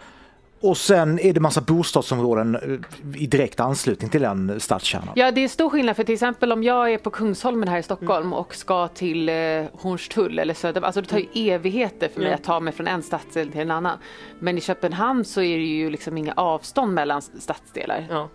och 0.62 0.76
sen 0.76 1.18
är 1.18 1.32
det 1.32 1.40
massa 1.40 1.60
bostadsområden 1.60 2.54
eh, 2.54 3.22
i 3.22 3.26
direkt 3.26 3.60
anslutning 3.60 4.10
till 4.10 4.22
den 4.22 4.60
stadskärnan. 4.60 5.08
Ja, 5.16 5.30
det 5.30 5.44
är 5.44 5.48
stor 5.48 5.70
skillnad 5.70 5.96
för 5.96 6.04
till 6.04 6.12
exempel 6.14 6.52
om 6.52 6.62
jag 6.62 6.92
är 6.92 6.98
på 6.98 7.10
Kungsholmen 7.10 7.68
här 7.68 7.78
i 7.78 7.82
Stockholm 7.82 8.32
och 8.32 8.54
ska 8.54 8.88
till 8.88 9.28
eh, 9.28 9.34
Hornstull 9.72 10.38
eller 10.38 10.54
Söder, 10.54 10.80
alltså 10.82 11.00
det 11.00 11.08
tar 11.08 11.18
ju 11.18 11.50
evigheter 11.52 12.08
för 12.08 12.20
mig 12.20 12.28
Ja. 12.28 12.34
att 12.34 12.44
ta 12.44 12.60
mig 12.60 12.72
från 12.72 12.86
en 12.88 13.02
stadsdel 13.02 13.48
till 13.52 13.60
en 13.60 13.70
annan. 13.70 13.98
Men 14.38 14.58
i 14.58 14.60
Köpenhamn 14.60 15.24
så 15.24 15.42
är 15.42 15.56
det 15.58 15.64
ju 15.64 15.90
liksom 15.90 16.18
inga 16.18 16.32
avstånd 16.36 16.94
mellan 16.94 17.22
stadsdelar. 17.22 18.06
Ja. 18.10 18.28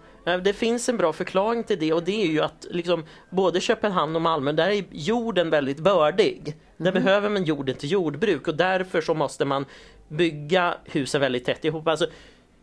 Det 0.43 0.53
finns 0.53 0.89
en 0.89 0.97
bra 0.97 1.13
förklaring 1.13 1.63
till 1.63 1.79
det 1.79 1.93
och 1.93 2.03
det 2.03 2.23
är 2.23 2.27
ju 2.27 2.41
att 2.41 2.65
liksom, 2.71 3.03
både 3.29 3.59
Köpenhamn 3.61 4.15
och 4.15 4.21
Malmö, 4.21 4.51
där 4.51 4.69
är 4.69 4.83
jorden 4.91 5.49
väldigt 5.49 5.79
bördig. 5.79 6.55
Där 6.77 6.91
behöver 6.91 7.29
man 7.29 7.43
jorden 7.43 7.75
till 7.75 7.91
jordbruk 7.91 8.47
och 8.47 8.55
därför 8.57 9.01
så 9.01 9.13
måste 9.13 9.45
man 9.45 9.65
bygga 10.07 10.77
husen 10.85 11.21
väldigt 11.21 11.45
tätt 11.45 11.65
ihop. 11.65 11.87
Alltså, 11.87 12.07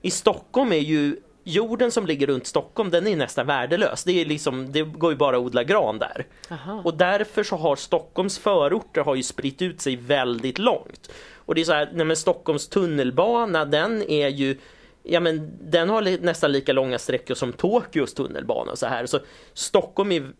I 0.02 0.10
Stockholm 0.10 0.72
är 0.72 0.78
ju 0.78 1.16
jorden 1.44 1.90
som 1.90 2.06
ligger 2.06 2.26
runt 2.26 2.46
Stockholm, 2.46 2.90
den 2.90 3.06
är 3.06 3.16
nästan 3.16 3.46
värdelös. 3.46 4.04
Det, 4.04 4.20
är 4.20 4.24
liksom, 4.24 4.72
det 4.72 4.82
går 4.82 5.12
ju 5.12 5.16
bara 5.16 5.36
att 5.36 5.42
odla 5.42 5.64
gran 5.64 5.98
där. 5.98 6.26
Aha. 6.50 6.82
Och 6.84 6.94
därför 6.94 7.42
så 7.42 7.56
har 7.56 7.76
Stockholms 7.76 8.38
förorter 8.38 9.00
har 9.00 9.14
ju 9.14 9.22
spritt 9.22 9.62
ut 9.62 9.80
sig 9.80 9.96
väldigt 9.96 10.58
långt. 10.58 11.10
Och 11.34 11.54
det 11.54 11.60
är 11.60 11.64
så 11.64 11.72
här, 11.72 11.90
nej 11.94 12.06
men 12.06 12.16
Stockholms 12.16 12.68
tunnelbana 12.68 13.64
den 13.64 14.02
är 14.02 14.28
ju 14.28 14.58
Ja 15.06 15.20
men 15.20 15.50
den 15.60 15.88
har 15.88 16.22
nästan 16.22 16.52
lika 16.52 16.72
långa 16.72 16.98
sträckor 16.98 17.34
som 17.34 17.52
Tokyos 17.52 18.14
tunnelbana 18.14 18.72
och 18.72 18.78
så 18.78 18.86
här. 18.86 19.06
Så 19.06 19.18
Stockholm 19.54 20.12
är 20.12 20.32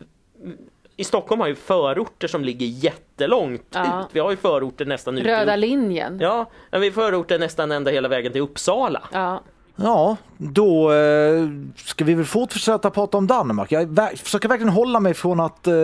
i 0.97 1.05
Stockholm 1.05 1.41
har 1.41 1.49
ju 1.49 1.55
förorter 1.55 2.29
som 2.29 2.45
ligger 2.45 2.67
jättelångt 2.67 3.63
Ja. 3.71 4.01
ut. 4.01 4.07
Vi 4.13 4.21
har 4.21 4.31
ju 4.31 4.37
förorter 4.37 4.85
nästan 4.87 5.19
ut 5.19 5.25
Röda 5.27 5.57
linjen. 5.57 6.19
Ja, 6.21 6.51
men 6.71 6.81
vi 6.81 6.87
har 6.89 6.93
förorter 6.95 7.39
nästan 7.39 7.73
ända 7.73 7.91
hela 7.91 8.09
vägen 8.09 8.33
till 8.33 8.41
Uppsala. 8.41 9.03
Ja. 9.13 9.41
Ja, 9.77 10.17
då 10.37 10.93
eh, 10.93 11.49
ska 11.77 12.05
vi 12.05 12.15
väl 12.15 12.25
fortsätta 12.25 12.91
prata 12.91 13.19
om 13.19 13.27
Danmark. 13.27 13.73
Jag 13.73 14.19
försöker 14.19 14.49
verkligen 14.49 14.73
hålla 14.73 15.01
mig 15.01 15.15
från 15.15 15.41
att, 15.41 15.67
eh, 15.67 15.75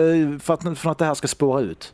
för 0.41 0.53
att, 0.53 0.79
från 0.79 0.91
att 0.91 0.97
det 0.97 1.05
här 1.05 1.13
ska 1.13 1.27
spåra 1.27 1.61
ut. 1.61 1.93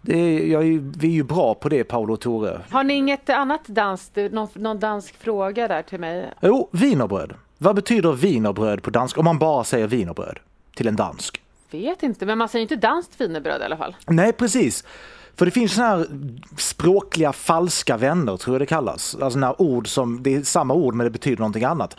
Det 0.00 0.18
är, 0.18 0.46
jag 0.46 0.62
är, 0.62 0.98
vi 0.98 1.08
är 1.08 1.12
ju 1.12 1.22
bra 1.22 1.54
på 1.54 1.68
det, 1.68 1.84
Paolo 1.84 2.12
och 2.12 2.20
Tore. 2.20 2.60
Har 2.70 2.84
ni 2.84 2.94
inget 2.94 3.30
annat 3.30 3.66
danskt, 3.66 4.16
någon, 4.30 4.48
någon 4.54 4.78
dansk 4.78 5.14
fråga 5.20 5.68
där 5.68 5.82
till 5.82 6.00
mig? 6.00 6.30
Jo, 6.40 6.68
wienerbröd. 6.72 7.34
Vad 7.58 7.76
betyder 7.76 8.12
wienerbröd 8.12 8.82
på 8.82 8.90
danska? 8.90 9.20
Om 9.20 9.24
man 9.24 9.38
bara 9.38 9.64
säger 9.64 9.86
wienerbröd 9.86 10.38
till 10.76 10.88
en 10.88 10.96
dansk. 10.96 11.42
Vet 11.70 12.02
inte, 12.02 12.26
men 12.26 12.38
man 12.38 12.48
säger 12.48 12.62
inte 12.62 12.76
danskt 12.76 13.20
wienerbröd 13.20 13.60
i 13.60 13.64
alla 13.64 13.76
fall. 13.76 13.96
Nej, 14.06 14.32
precis. 14.32 14.84
För 15.36 15.44
det 15.44 15.50
finns 15.50 15.74
sådana 15.74 15.96
här 15.96 16.06
språkliga 16.56 17.32
falska 17.32 17.96
vänner, 17.96 18.36
tror 18.36 18.54
jag 18.54 18.60
det 18.60 18.66
kallas. 18.66 19.16
Alltså 19.20 19.38
här 19.38 19.62
ord 19.62 19.88
som, 19.88 20.22
det 20.22 20.34
är 20.34 20.42
samma 20.42 20.74
ord 20.74 20.94
men 20.94 21.04
det 21.04 21.10
betyder 21.10 21.38
någonting 21.38 21.64
annat. 21.64 21.96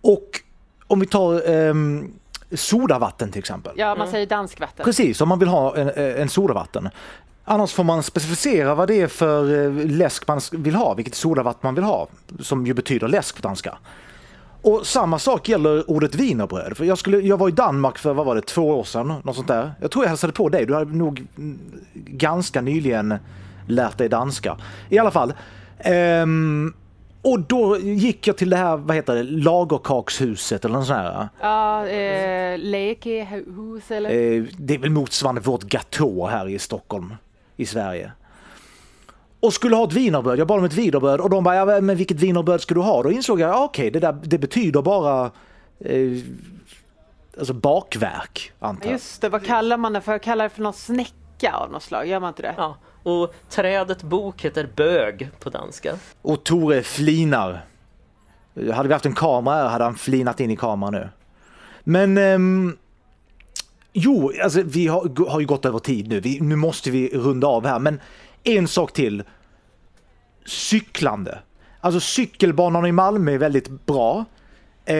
Och 0.00 0.40
om 0.86 1.00
vi 1.00 1.06
tar 1.06 1.50
ehm, 1.50 2.12
sodavatten 2.52 3.30
till 3.30 3.38
exempel. 3.38 3.72
Ja, 3.76 3.94
man 3.94 4.08
säger 4.08 4.26
dansk 4.26 4.60
vatten. 4.60 4.84
Precis, 4.84 5.20
om 5.20 5.28
man 5.28 5.38
vill 5.38 5.48
ha 5.48 5.76
en, 5.76 5.88
en 5.96 6.28
sodavatten. 6.28 6.88
Annars 7.44 7.72
får 7.72 7.84
man 7.84 8.02
specificera 8.02 8.74
vad 8.74 8.88
det 8.88 9.00
är 9.00 9.06
för 9.06 9.66
eh, 9.66 9.86
läsk 9.86 10.28
man 10.28 10.40
vill 10.52 10.74
ha, 10.74 10.94
vilket 10.94 11.14
sodavatten 11.14 11.60
man 11.62 11.74
vill 11.74 11.84
ha, 11.84 12.08
som 12.40 12.66
ju 12.66 12.74
betyder 12.74 13.08
läsk 13.08 13.36
på 13.36 13.42
danska. 13.42 13.78
Och 14.64 14.86
samma 14.86 15.18
sak 15.18 15.48
gäller 15.48 15.90
ordet 15.90 16.14
wienerbröd. 16.14 16.76
För 16.76 16.84
jag, 16.84 16.98
skulle, 16.98 17.18
jag 17.18 17.36
var 17.36 17.48
i 17.48 17.52
Danmark 17.52 17.98
för, 17.98 18.14
vad 18.14 18.26
var 18.26 18.34
det, 18.34 18.40
två 18.40 18.62
år 18.78 18.84
sedan, 18.84 19.14
något 19.24 19.36
sånt 19.36 19.48
där. 19.48 19.74
Jag 19.80 19.90
tror 19.90 20.04
jag 20.04 20.08
hälsade 20.08 20.32
på 20.32 20.48
dig, 20.48 20.66
du 20.66 20.74
hade 20.74 20.96
nog 20.96 21.26
mm, 21.36 21.58
ganska 21.94 22.60
nyligen 22.60 23.14
lärt 23.66 23.98
dig 23.98 24.08
danska. 24.08 24.56
I 24.88 24.98
alla 24.98 25.10
fall. 25.10 25.32
ehm, 25.78 26.74
och 27.22 27.40
då 27.40 27.78
gick 27.78 28.26
jag 28.26 28.36
till 28.36 28.50
det 28.50 28.56
här, 28.56 28.76
vad 28.76 28.96
heter 28.96 29.14
det, 29.14 29.22
lagerkakshuset 29.22 30.64
eller 30.64 30.74
något 30.74 30.86
sånt 30.86 30.98
här. 30.98 31.28
Ja, 31.40 31.86
eh, 31.86 32.58
lekehus 32.58 33.90
eller? 33.90 34.10
Eh, 34.10 34.44
det 34.58 34.74
är 34.74 34.78
väl 34.78 34.90
motsvarande 34.90 35.40
vårt 35.40 35.62
gatå 35.62 36.26
här 36.26 36.48
i 36.48 36.58
Stockholm, 36.58 37.14
i 37.56 37.66
Sverige. 37.66 38.12
Och 39.44 39.54
skulle 39.54 39.76
ha 39.76 39.84
ett 39.84 39.92
wienerbröd, 39.92 40.38
jag 40.38 40.46
bad 40.46 40.58
om 40.58 40.64
ett 40.64 40.72
wienerbröd 40.72 41.20
och 41.20 41.30
de 41.30 41.44
bara, 41.44 41.54
ja, 41.54 41.80
men 41.80 41.96
vilket 41.96 42.20
wienerbröd 42.20 42.60
ska 42.60 42.74
du 42.74 42.80
ha? 42.80 43.02
Då 43.02 43.12
insåg 43.12 43.40
jag, 43.40 43.50
ja, 43.50 43.64
okej, 43.64 43.90
det, 43.90 44.00
där, 44.00 44.12
det 44.22 44.38
betyder 44.38 44.82
bara 44.82 45.30
eh, 45.80 46.18
alltså 47.38 47.54
bakverk, 47.54 48.52
antar 48.58 48.86
jag. 48.86 48.92
Just 48.92 49.20
det, 49.20 49.28
vad 49.28 49.44
kallar 49.44 49.76
man 49.76 49.92
det 49.92 50.00
för? 50.00 50.18
Kallar 50.18 50.44
det 50.44 50.50
för 50.50 50.62
någon 50.62 50.72
snäcka 50.72 51.52
av 51.52 51.70
något 51.70 51.82
slag? 51.82 52.06
Gör 52.06 52.20
man 52.20 52.28
inte 52.28 52.42
det? 52.42 52.54
Ja, 52.56 52.76
och 53.02 53.34
trädet 53.48 54.02
bok 54.02 54.44
heter 54.44 54.68
bög 54.76 55.28
på 55.40 55.50
danska. 55.50 55.94
Och 56.22 56.44
Tore 56.44 56.82
flinar. 56.82 57.64
Hade 58.72 58.88
vi 58.88 58.92
haft 58.92 59.06
en 59.06 59.14
kamera 59.14 59.54
här 59.54 59.68
hade 59.68 59.84
han 59.84 59.94
flinat 59.94 60.40
in 60.40 60.50
i 60.50 60.56
kameran 60.56 60.92
nu. 60.92 61.08
Men 61.84 62.18
ehm, 62.18 62.76
jo, 63.92 64.32
alltså 64.42 64.62
vi 64.62 64.86
har, 64.86 65.28
har 65.30 65.40
ju 65.40 65.46
gått 65.46 65.64
över 65.64 65.78
tid 65.78 66.08
nu. 66.08 66.20
Vi, 66.20 66.40
nu 66.40 66.56
måste 66.56 66.90
vi 66.90 67.08
runda 67.08 67.46
av 67.46 67.66
här. 67.66 67.78
Men 67.78 68.00
en 68.44 68.68
sak 68.68 68.92
till. 68.92 69.22
Cyklande. 70.46 71.38
Alltså 71.80 72.00
cykelbanorna 72.00 72.88
i 72.88 72.92
Malmö 72.92 73.32
är 73.32 73.38
väldigt 73.38 73.86
bra. 73.86 74.24
Eh, 74.84 74.96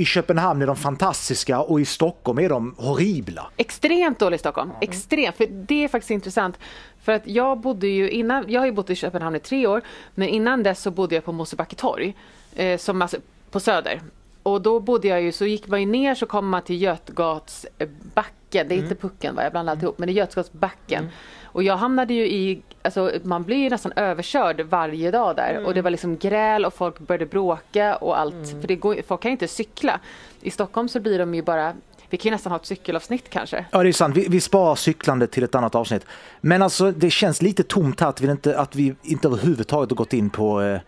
I 0.00 0.04
Köpenhamn 0.06 0.62
är 0.62 0.66
de 0.66 0.76
fantastiska 0.76 1.60
och 1.60 1.80
i 1.80 1.84
Stockholm 1.84 2.38
är 2.38 2.48
de 2.48 2.74
horribla. 2.78 3.50
Extremt 3.56 4.18
dålig 4.18 4.36
i 4.36 4.38
Stockholm. 4.38 4.70
Extremt. 4.80 5.36
För 5.36 5.46
det 5.46 5.84
är 5.84 5.88
faktiskt 5.88 6.10
intressant. 6.10 6.58
För 7.02 7.12
att 7.12 7.26
jag 7.26 7.60
bodde 7.60 7.86
ju 7.86 8.10
innan, 8.10 8.44
jag 8.48 8.60
har 8.60 8.66
ju 8.66 8.72
bott 8.72 8.90
i 8.90 8.94
Köpenhamn 8.94 9.36
i 9.36 9.40
tre 9.40 9.66
år, 9.66 9.82
men 10.14 10.28
innan 10.28 10.62
dess 10.62 10.82
så 10.82 10.90
bodde 10.90 11.14
jag 11.14 11.24
på 11.24 11.32
Mosebacke 11.32 11.76
torg, 11.76 12.14
eh, 12.54 12.78
som 12.78 13.02
alltså 13.02 13.16
på 13.50 13.60
Söder. 13.60 14.00
Och 14.48 14.62
då 14.62 14.80
bodde 14.80 15.08
jag 15.08 15.22
ju, 15.22 15.32
så 15.32 15.46
gick 15.46 15.68
man 15.68 15.80
ju 15.80 15.86
ner 15.86 16.14
så 16.14 16.26
kom 16.26 16.48
man 16.48 16.62
till 16.62 16.82
Götgatsbacken, 16.82 18.68
det 18.68 18.74
är 18.74 18.78
inte 18.78 18.94
Pucken 18.94 19.34
va, 19.34 19.42
jag 19.42 19.52
blandar 19.52 19.72
alltihop, 19.72 19.98
men 19.98 20.06
det 20.06 20.12
är 20.12 20.14
Götgatsbacken. 20.14 21.08
Och 21.44 21.62
jag 21.62 21.76
hamnade 21.76 22.14
ju 22.14 22.26
i, 22.26 22.62
alltså 22.82 23.12
man 23.22 23.44
blir 23.44 23.56
ju 23.56 23.70
nästan 23.70 23.92
överkörd 23.96 24.60
varje 24.60 25.10
dag 25.10 25.36
där 25.36 25.64
och 25.66 25.74
det 25.74 25.82
var 25.82 25.90
liksom 25.90 26.16
gräl 26.16 26.64
och 26.64 26.74
folk 26.74 26.98
började 26.98 27.26
bråka 27.26 27.96
och 27.96 28.18
allt, 28.18 28.48
för 28.60 28.68
det 28.68 28.76
går, 28.76 28.96
folk 29.06 29.22
kan 29.22 29.28
ju 29.28 29.32
inte 29.32 29.48
cykla. 29.48 30.00
I 30.40 30.50
Stockholm 30.50 30.88
så 30.88 31.00
blir 31.00 31.18
de 31.18 31.34
ju 31.34 31.42
bara, 31.42 31.74
vi 32.10 32.16
kan 32.16 32.30
ju 32.30 32.30
nästan 32.30 32.52
ha 32.52 32.58
ett 32.58 32.66
cykelavsnitt 32.66 33.30
kanske. 33.30 33.64
Ja, 33.70 33.82
det 33.82 33.88
är 33.88 33.92
sant. 33.92 34.16
Vi, 34.16 34.26
vi 34.28 34.40
sparar 34.40 34.74
cyklande 34.74 35.26
till 35.26 35.44
ett 35.44 35.54
annat 35.54 35.74
avsnitt. 35.74 36.06
Men 36.40 36.62
alltså, 36.62 36.90
det 36.90 37.10
känns 37.10 37.42
lite 37.42 37.62
tomt 37.62 38.00
här 38.00 38.08
att 38.08 38.20
vi 38.20 38.30
inte, 38.30 38.58
att 38.58 38.76
vi 38.76 38.94
inte 39.02 39.28
överhuvudtaget 39.28 39.90
har 39.90 39.96
gått 39.96 40.12
in 40.12 40.30
på 40.30 40.62
eh, 40.62 40.80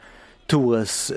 Tores 0.50 1.10
eh, 1.10 1.16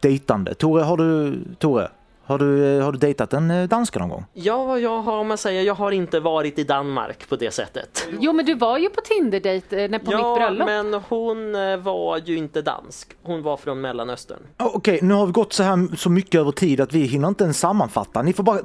dejtande. 0.00 0.54
Tore, 0.54 0.82
har 0.82 0.96
du, 0.96 1.38
Tore, 1.58 1.88
har 2.24 2.38
du, 2.38 2.76
eh, 2.76 2.84
har 2.84 2.92
du 2.92 2.98
dejtat 2.98 3.32
en 3.32 3.50
eh, 3.50 3.68
danska 3.68 3.98
någon 3.98 4.08
gång? 4.08 4.24
Ja, 4.32 4.78
jag 4.78 5.02
har, 5.02 5.18
om 5.18 5.28
man 5.28 5.38
säger, 5.38 5.62
jag 5.62 5.74
har 5.74 5.92
inte 5.92 6.20
varit 6.20 6.58
i 6.58 6.64
Danmark 6.64 7.28
på 7.28 7.36
det 7.36 7.50
sättet. 7.50 8.08
Jo 8.20 8.32
men 8.32 8.44
du 8.46 8.54
var 8.54 8.78
ju 8.78 8.88
på 8.88 9.00
Tinder-dejt 9.00 9.88
när- 9.88 9.98
på 9.98 10.04
mitt 10.10 10.12
Ja, 10.20 10.34
bröllop. 10.36 10.66
men 10.66 10.94
hon 11.08 11.52
var 11.82 12.20
ju 12.24 12.36
inte 12.36 12.62
dansk. 12.62 13.08
Hon 13.22 13.42
var 13.42 13.56
från 13.56 13.80
Mellanöstern. 13.80 14.38
Okej, 14.56 14.98
nu 15.02 15.14
har 15.14 15.26
vi 15.26 15.32
gått 15.32 15.52
så 15.52 15.62
här 15.62 15.96
så 15.96 16.10
mycket 16.10 16.40
över 16.40 16.52
tid 16.52 16.80
att 16.80 16.92
vi 16.92 17.00
hinner 17.00 17.28
inte 17.28 17.44
ens 17.44 17.58
sammanfatta. 17.58 18.22
Ni 18.22 18.32
får 18.32 18.42
bara, 18.42 18.58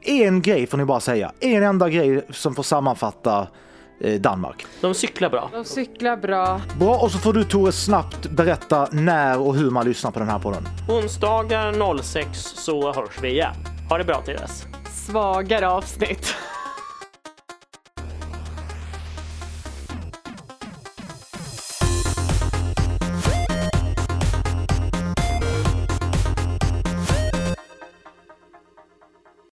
en 0.00 0.42
grej 0.42 0.66
får 0.66 0.78
ni 0.78 0.84
bara 0.84 1.00
säga. 1.00 1.32
En 1.40 1.62
enda 1.62 1.88
grej 1.88 2.26
som 2.30 2.54
får 2.54 2.62
sammanfatta 2.62 3.46
Danmark. 4.20 4.66
De 4.80 4.94
cyklar 4.94 5.30
bra. 5.30 5.50
De 5.52 5.64
cyklar 5.64 6.16
bra. 6.16 6.60
Bra, 6.78 6.96
och 6.96 7.10
så 7.10 7.18
får 7.18 7.32
du 7.32 7.44
Tore 7.44 7.72
snabbt 7.72 8.30
berätta 8.30 8.88
när 8.92 9.40
och 9.40 9.54
hur 9.54 9.70
man 9.70 9.86
lyssnar 9.86 10.10
på 10.10 10.18
den 10.18 10.28
här 10.28 10.38
podden. 10.38 10.68
Onsdagar 10.88 11.98
06 12.02 12.38
så 12.38 12.92
hörs 12.92 13.18
vi 13.22 13.28
igen. 13.30 13.54
Ha 13.88 13.98
det 13.98 14.04
bra 14.04 14.22
till 14.22 14.34
dess. 14.34 14.66
Svagare 15.06 15.68
avsnitt. 15.68 16.34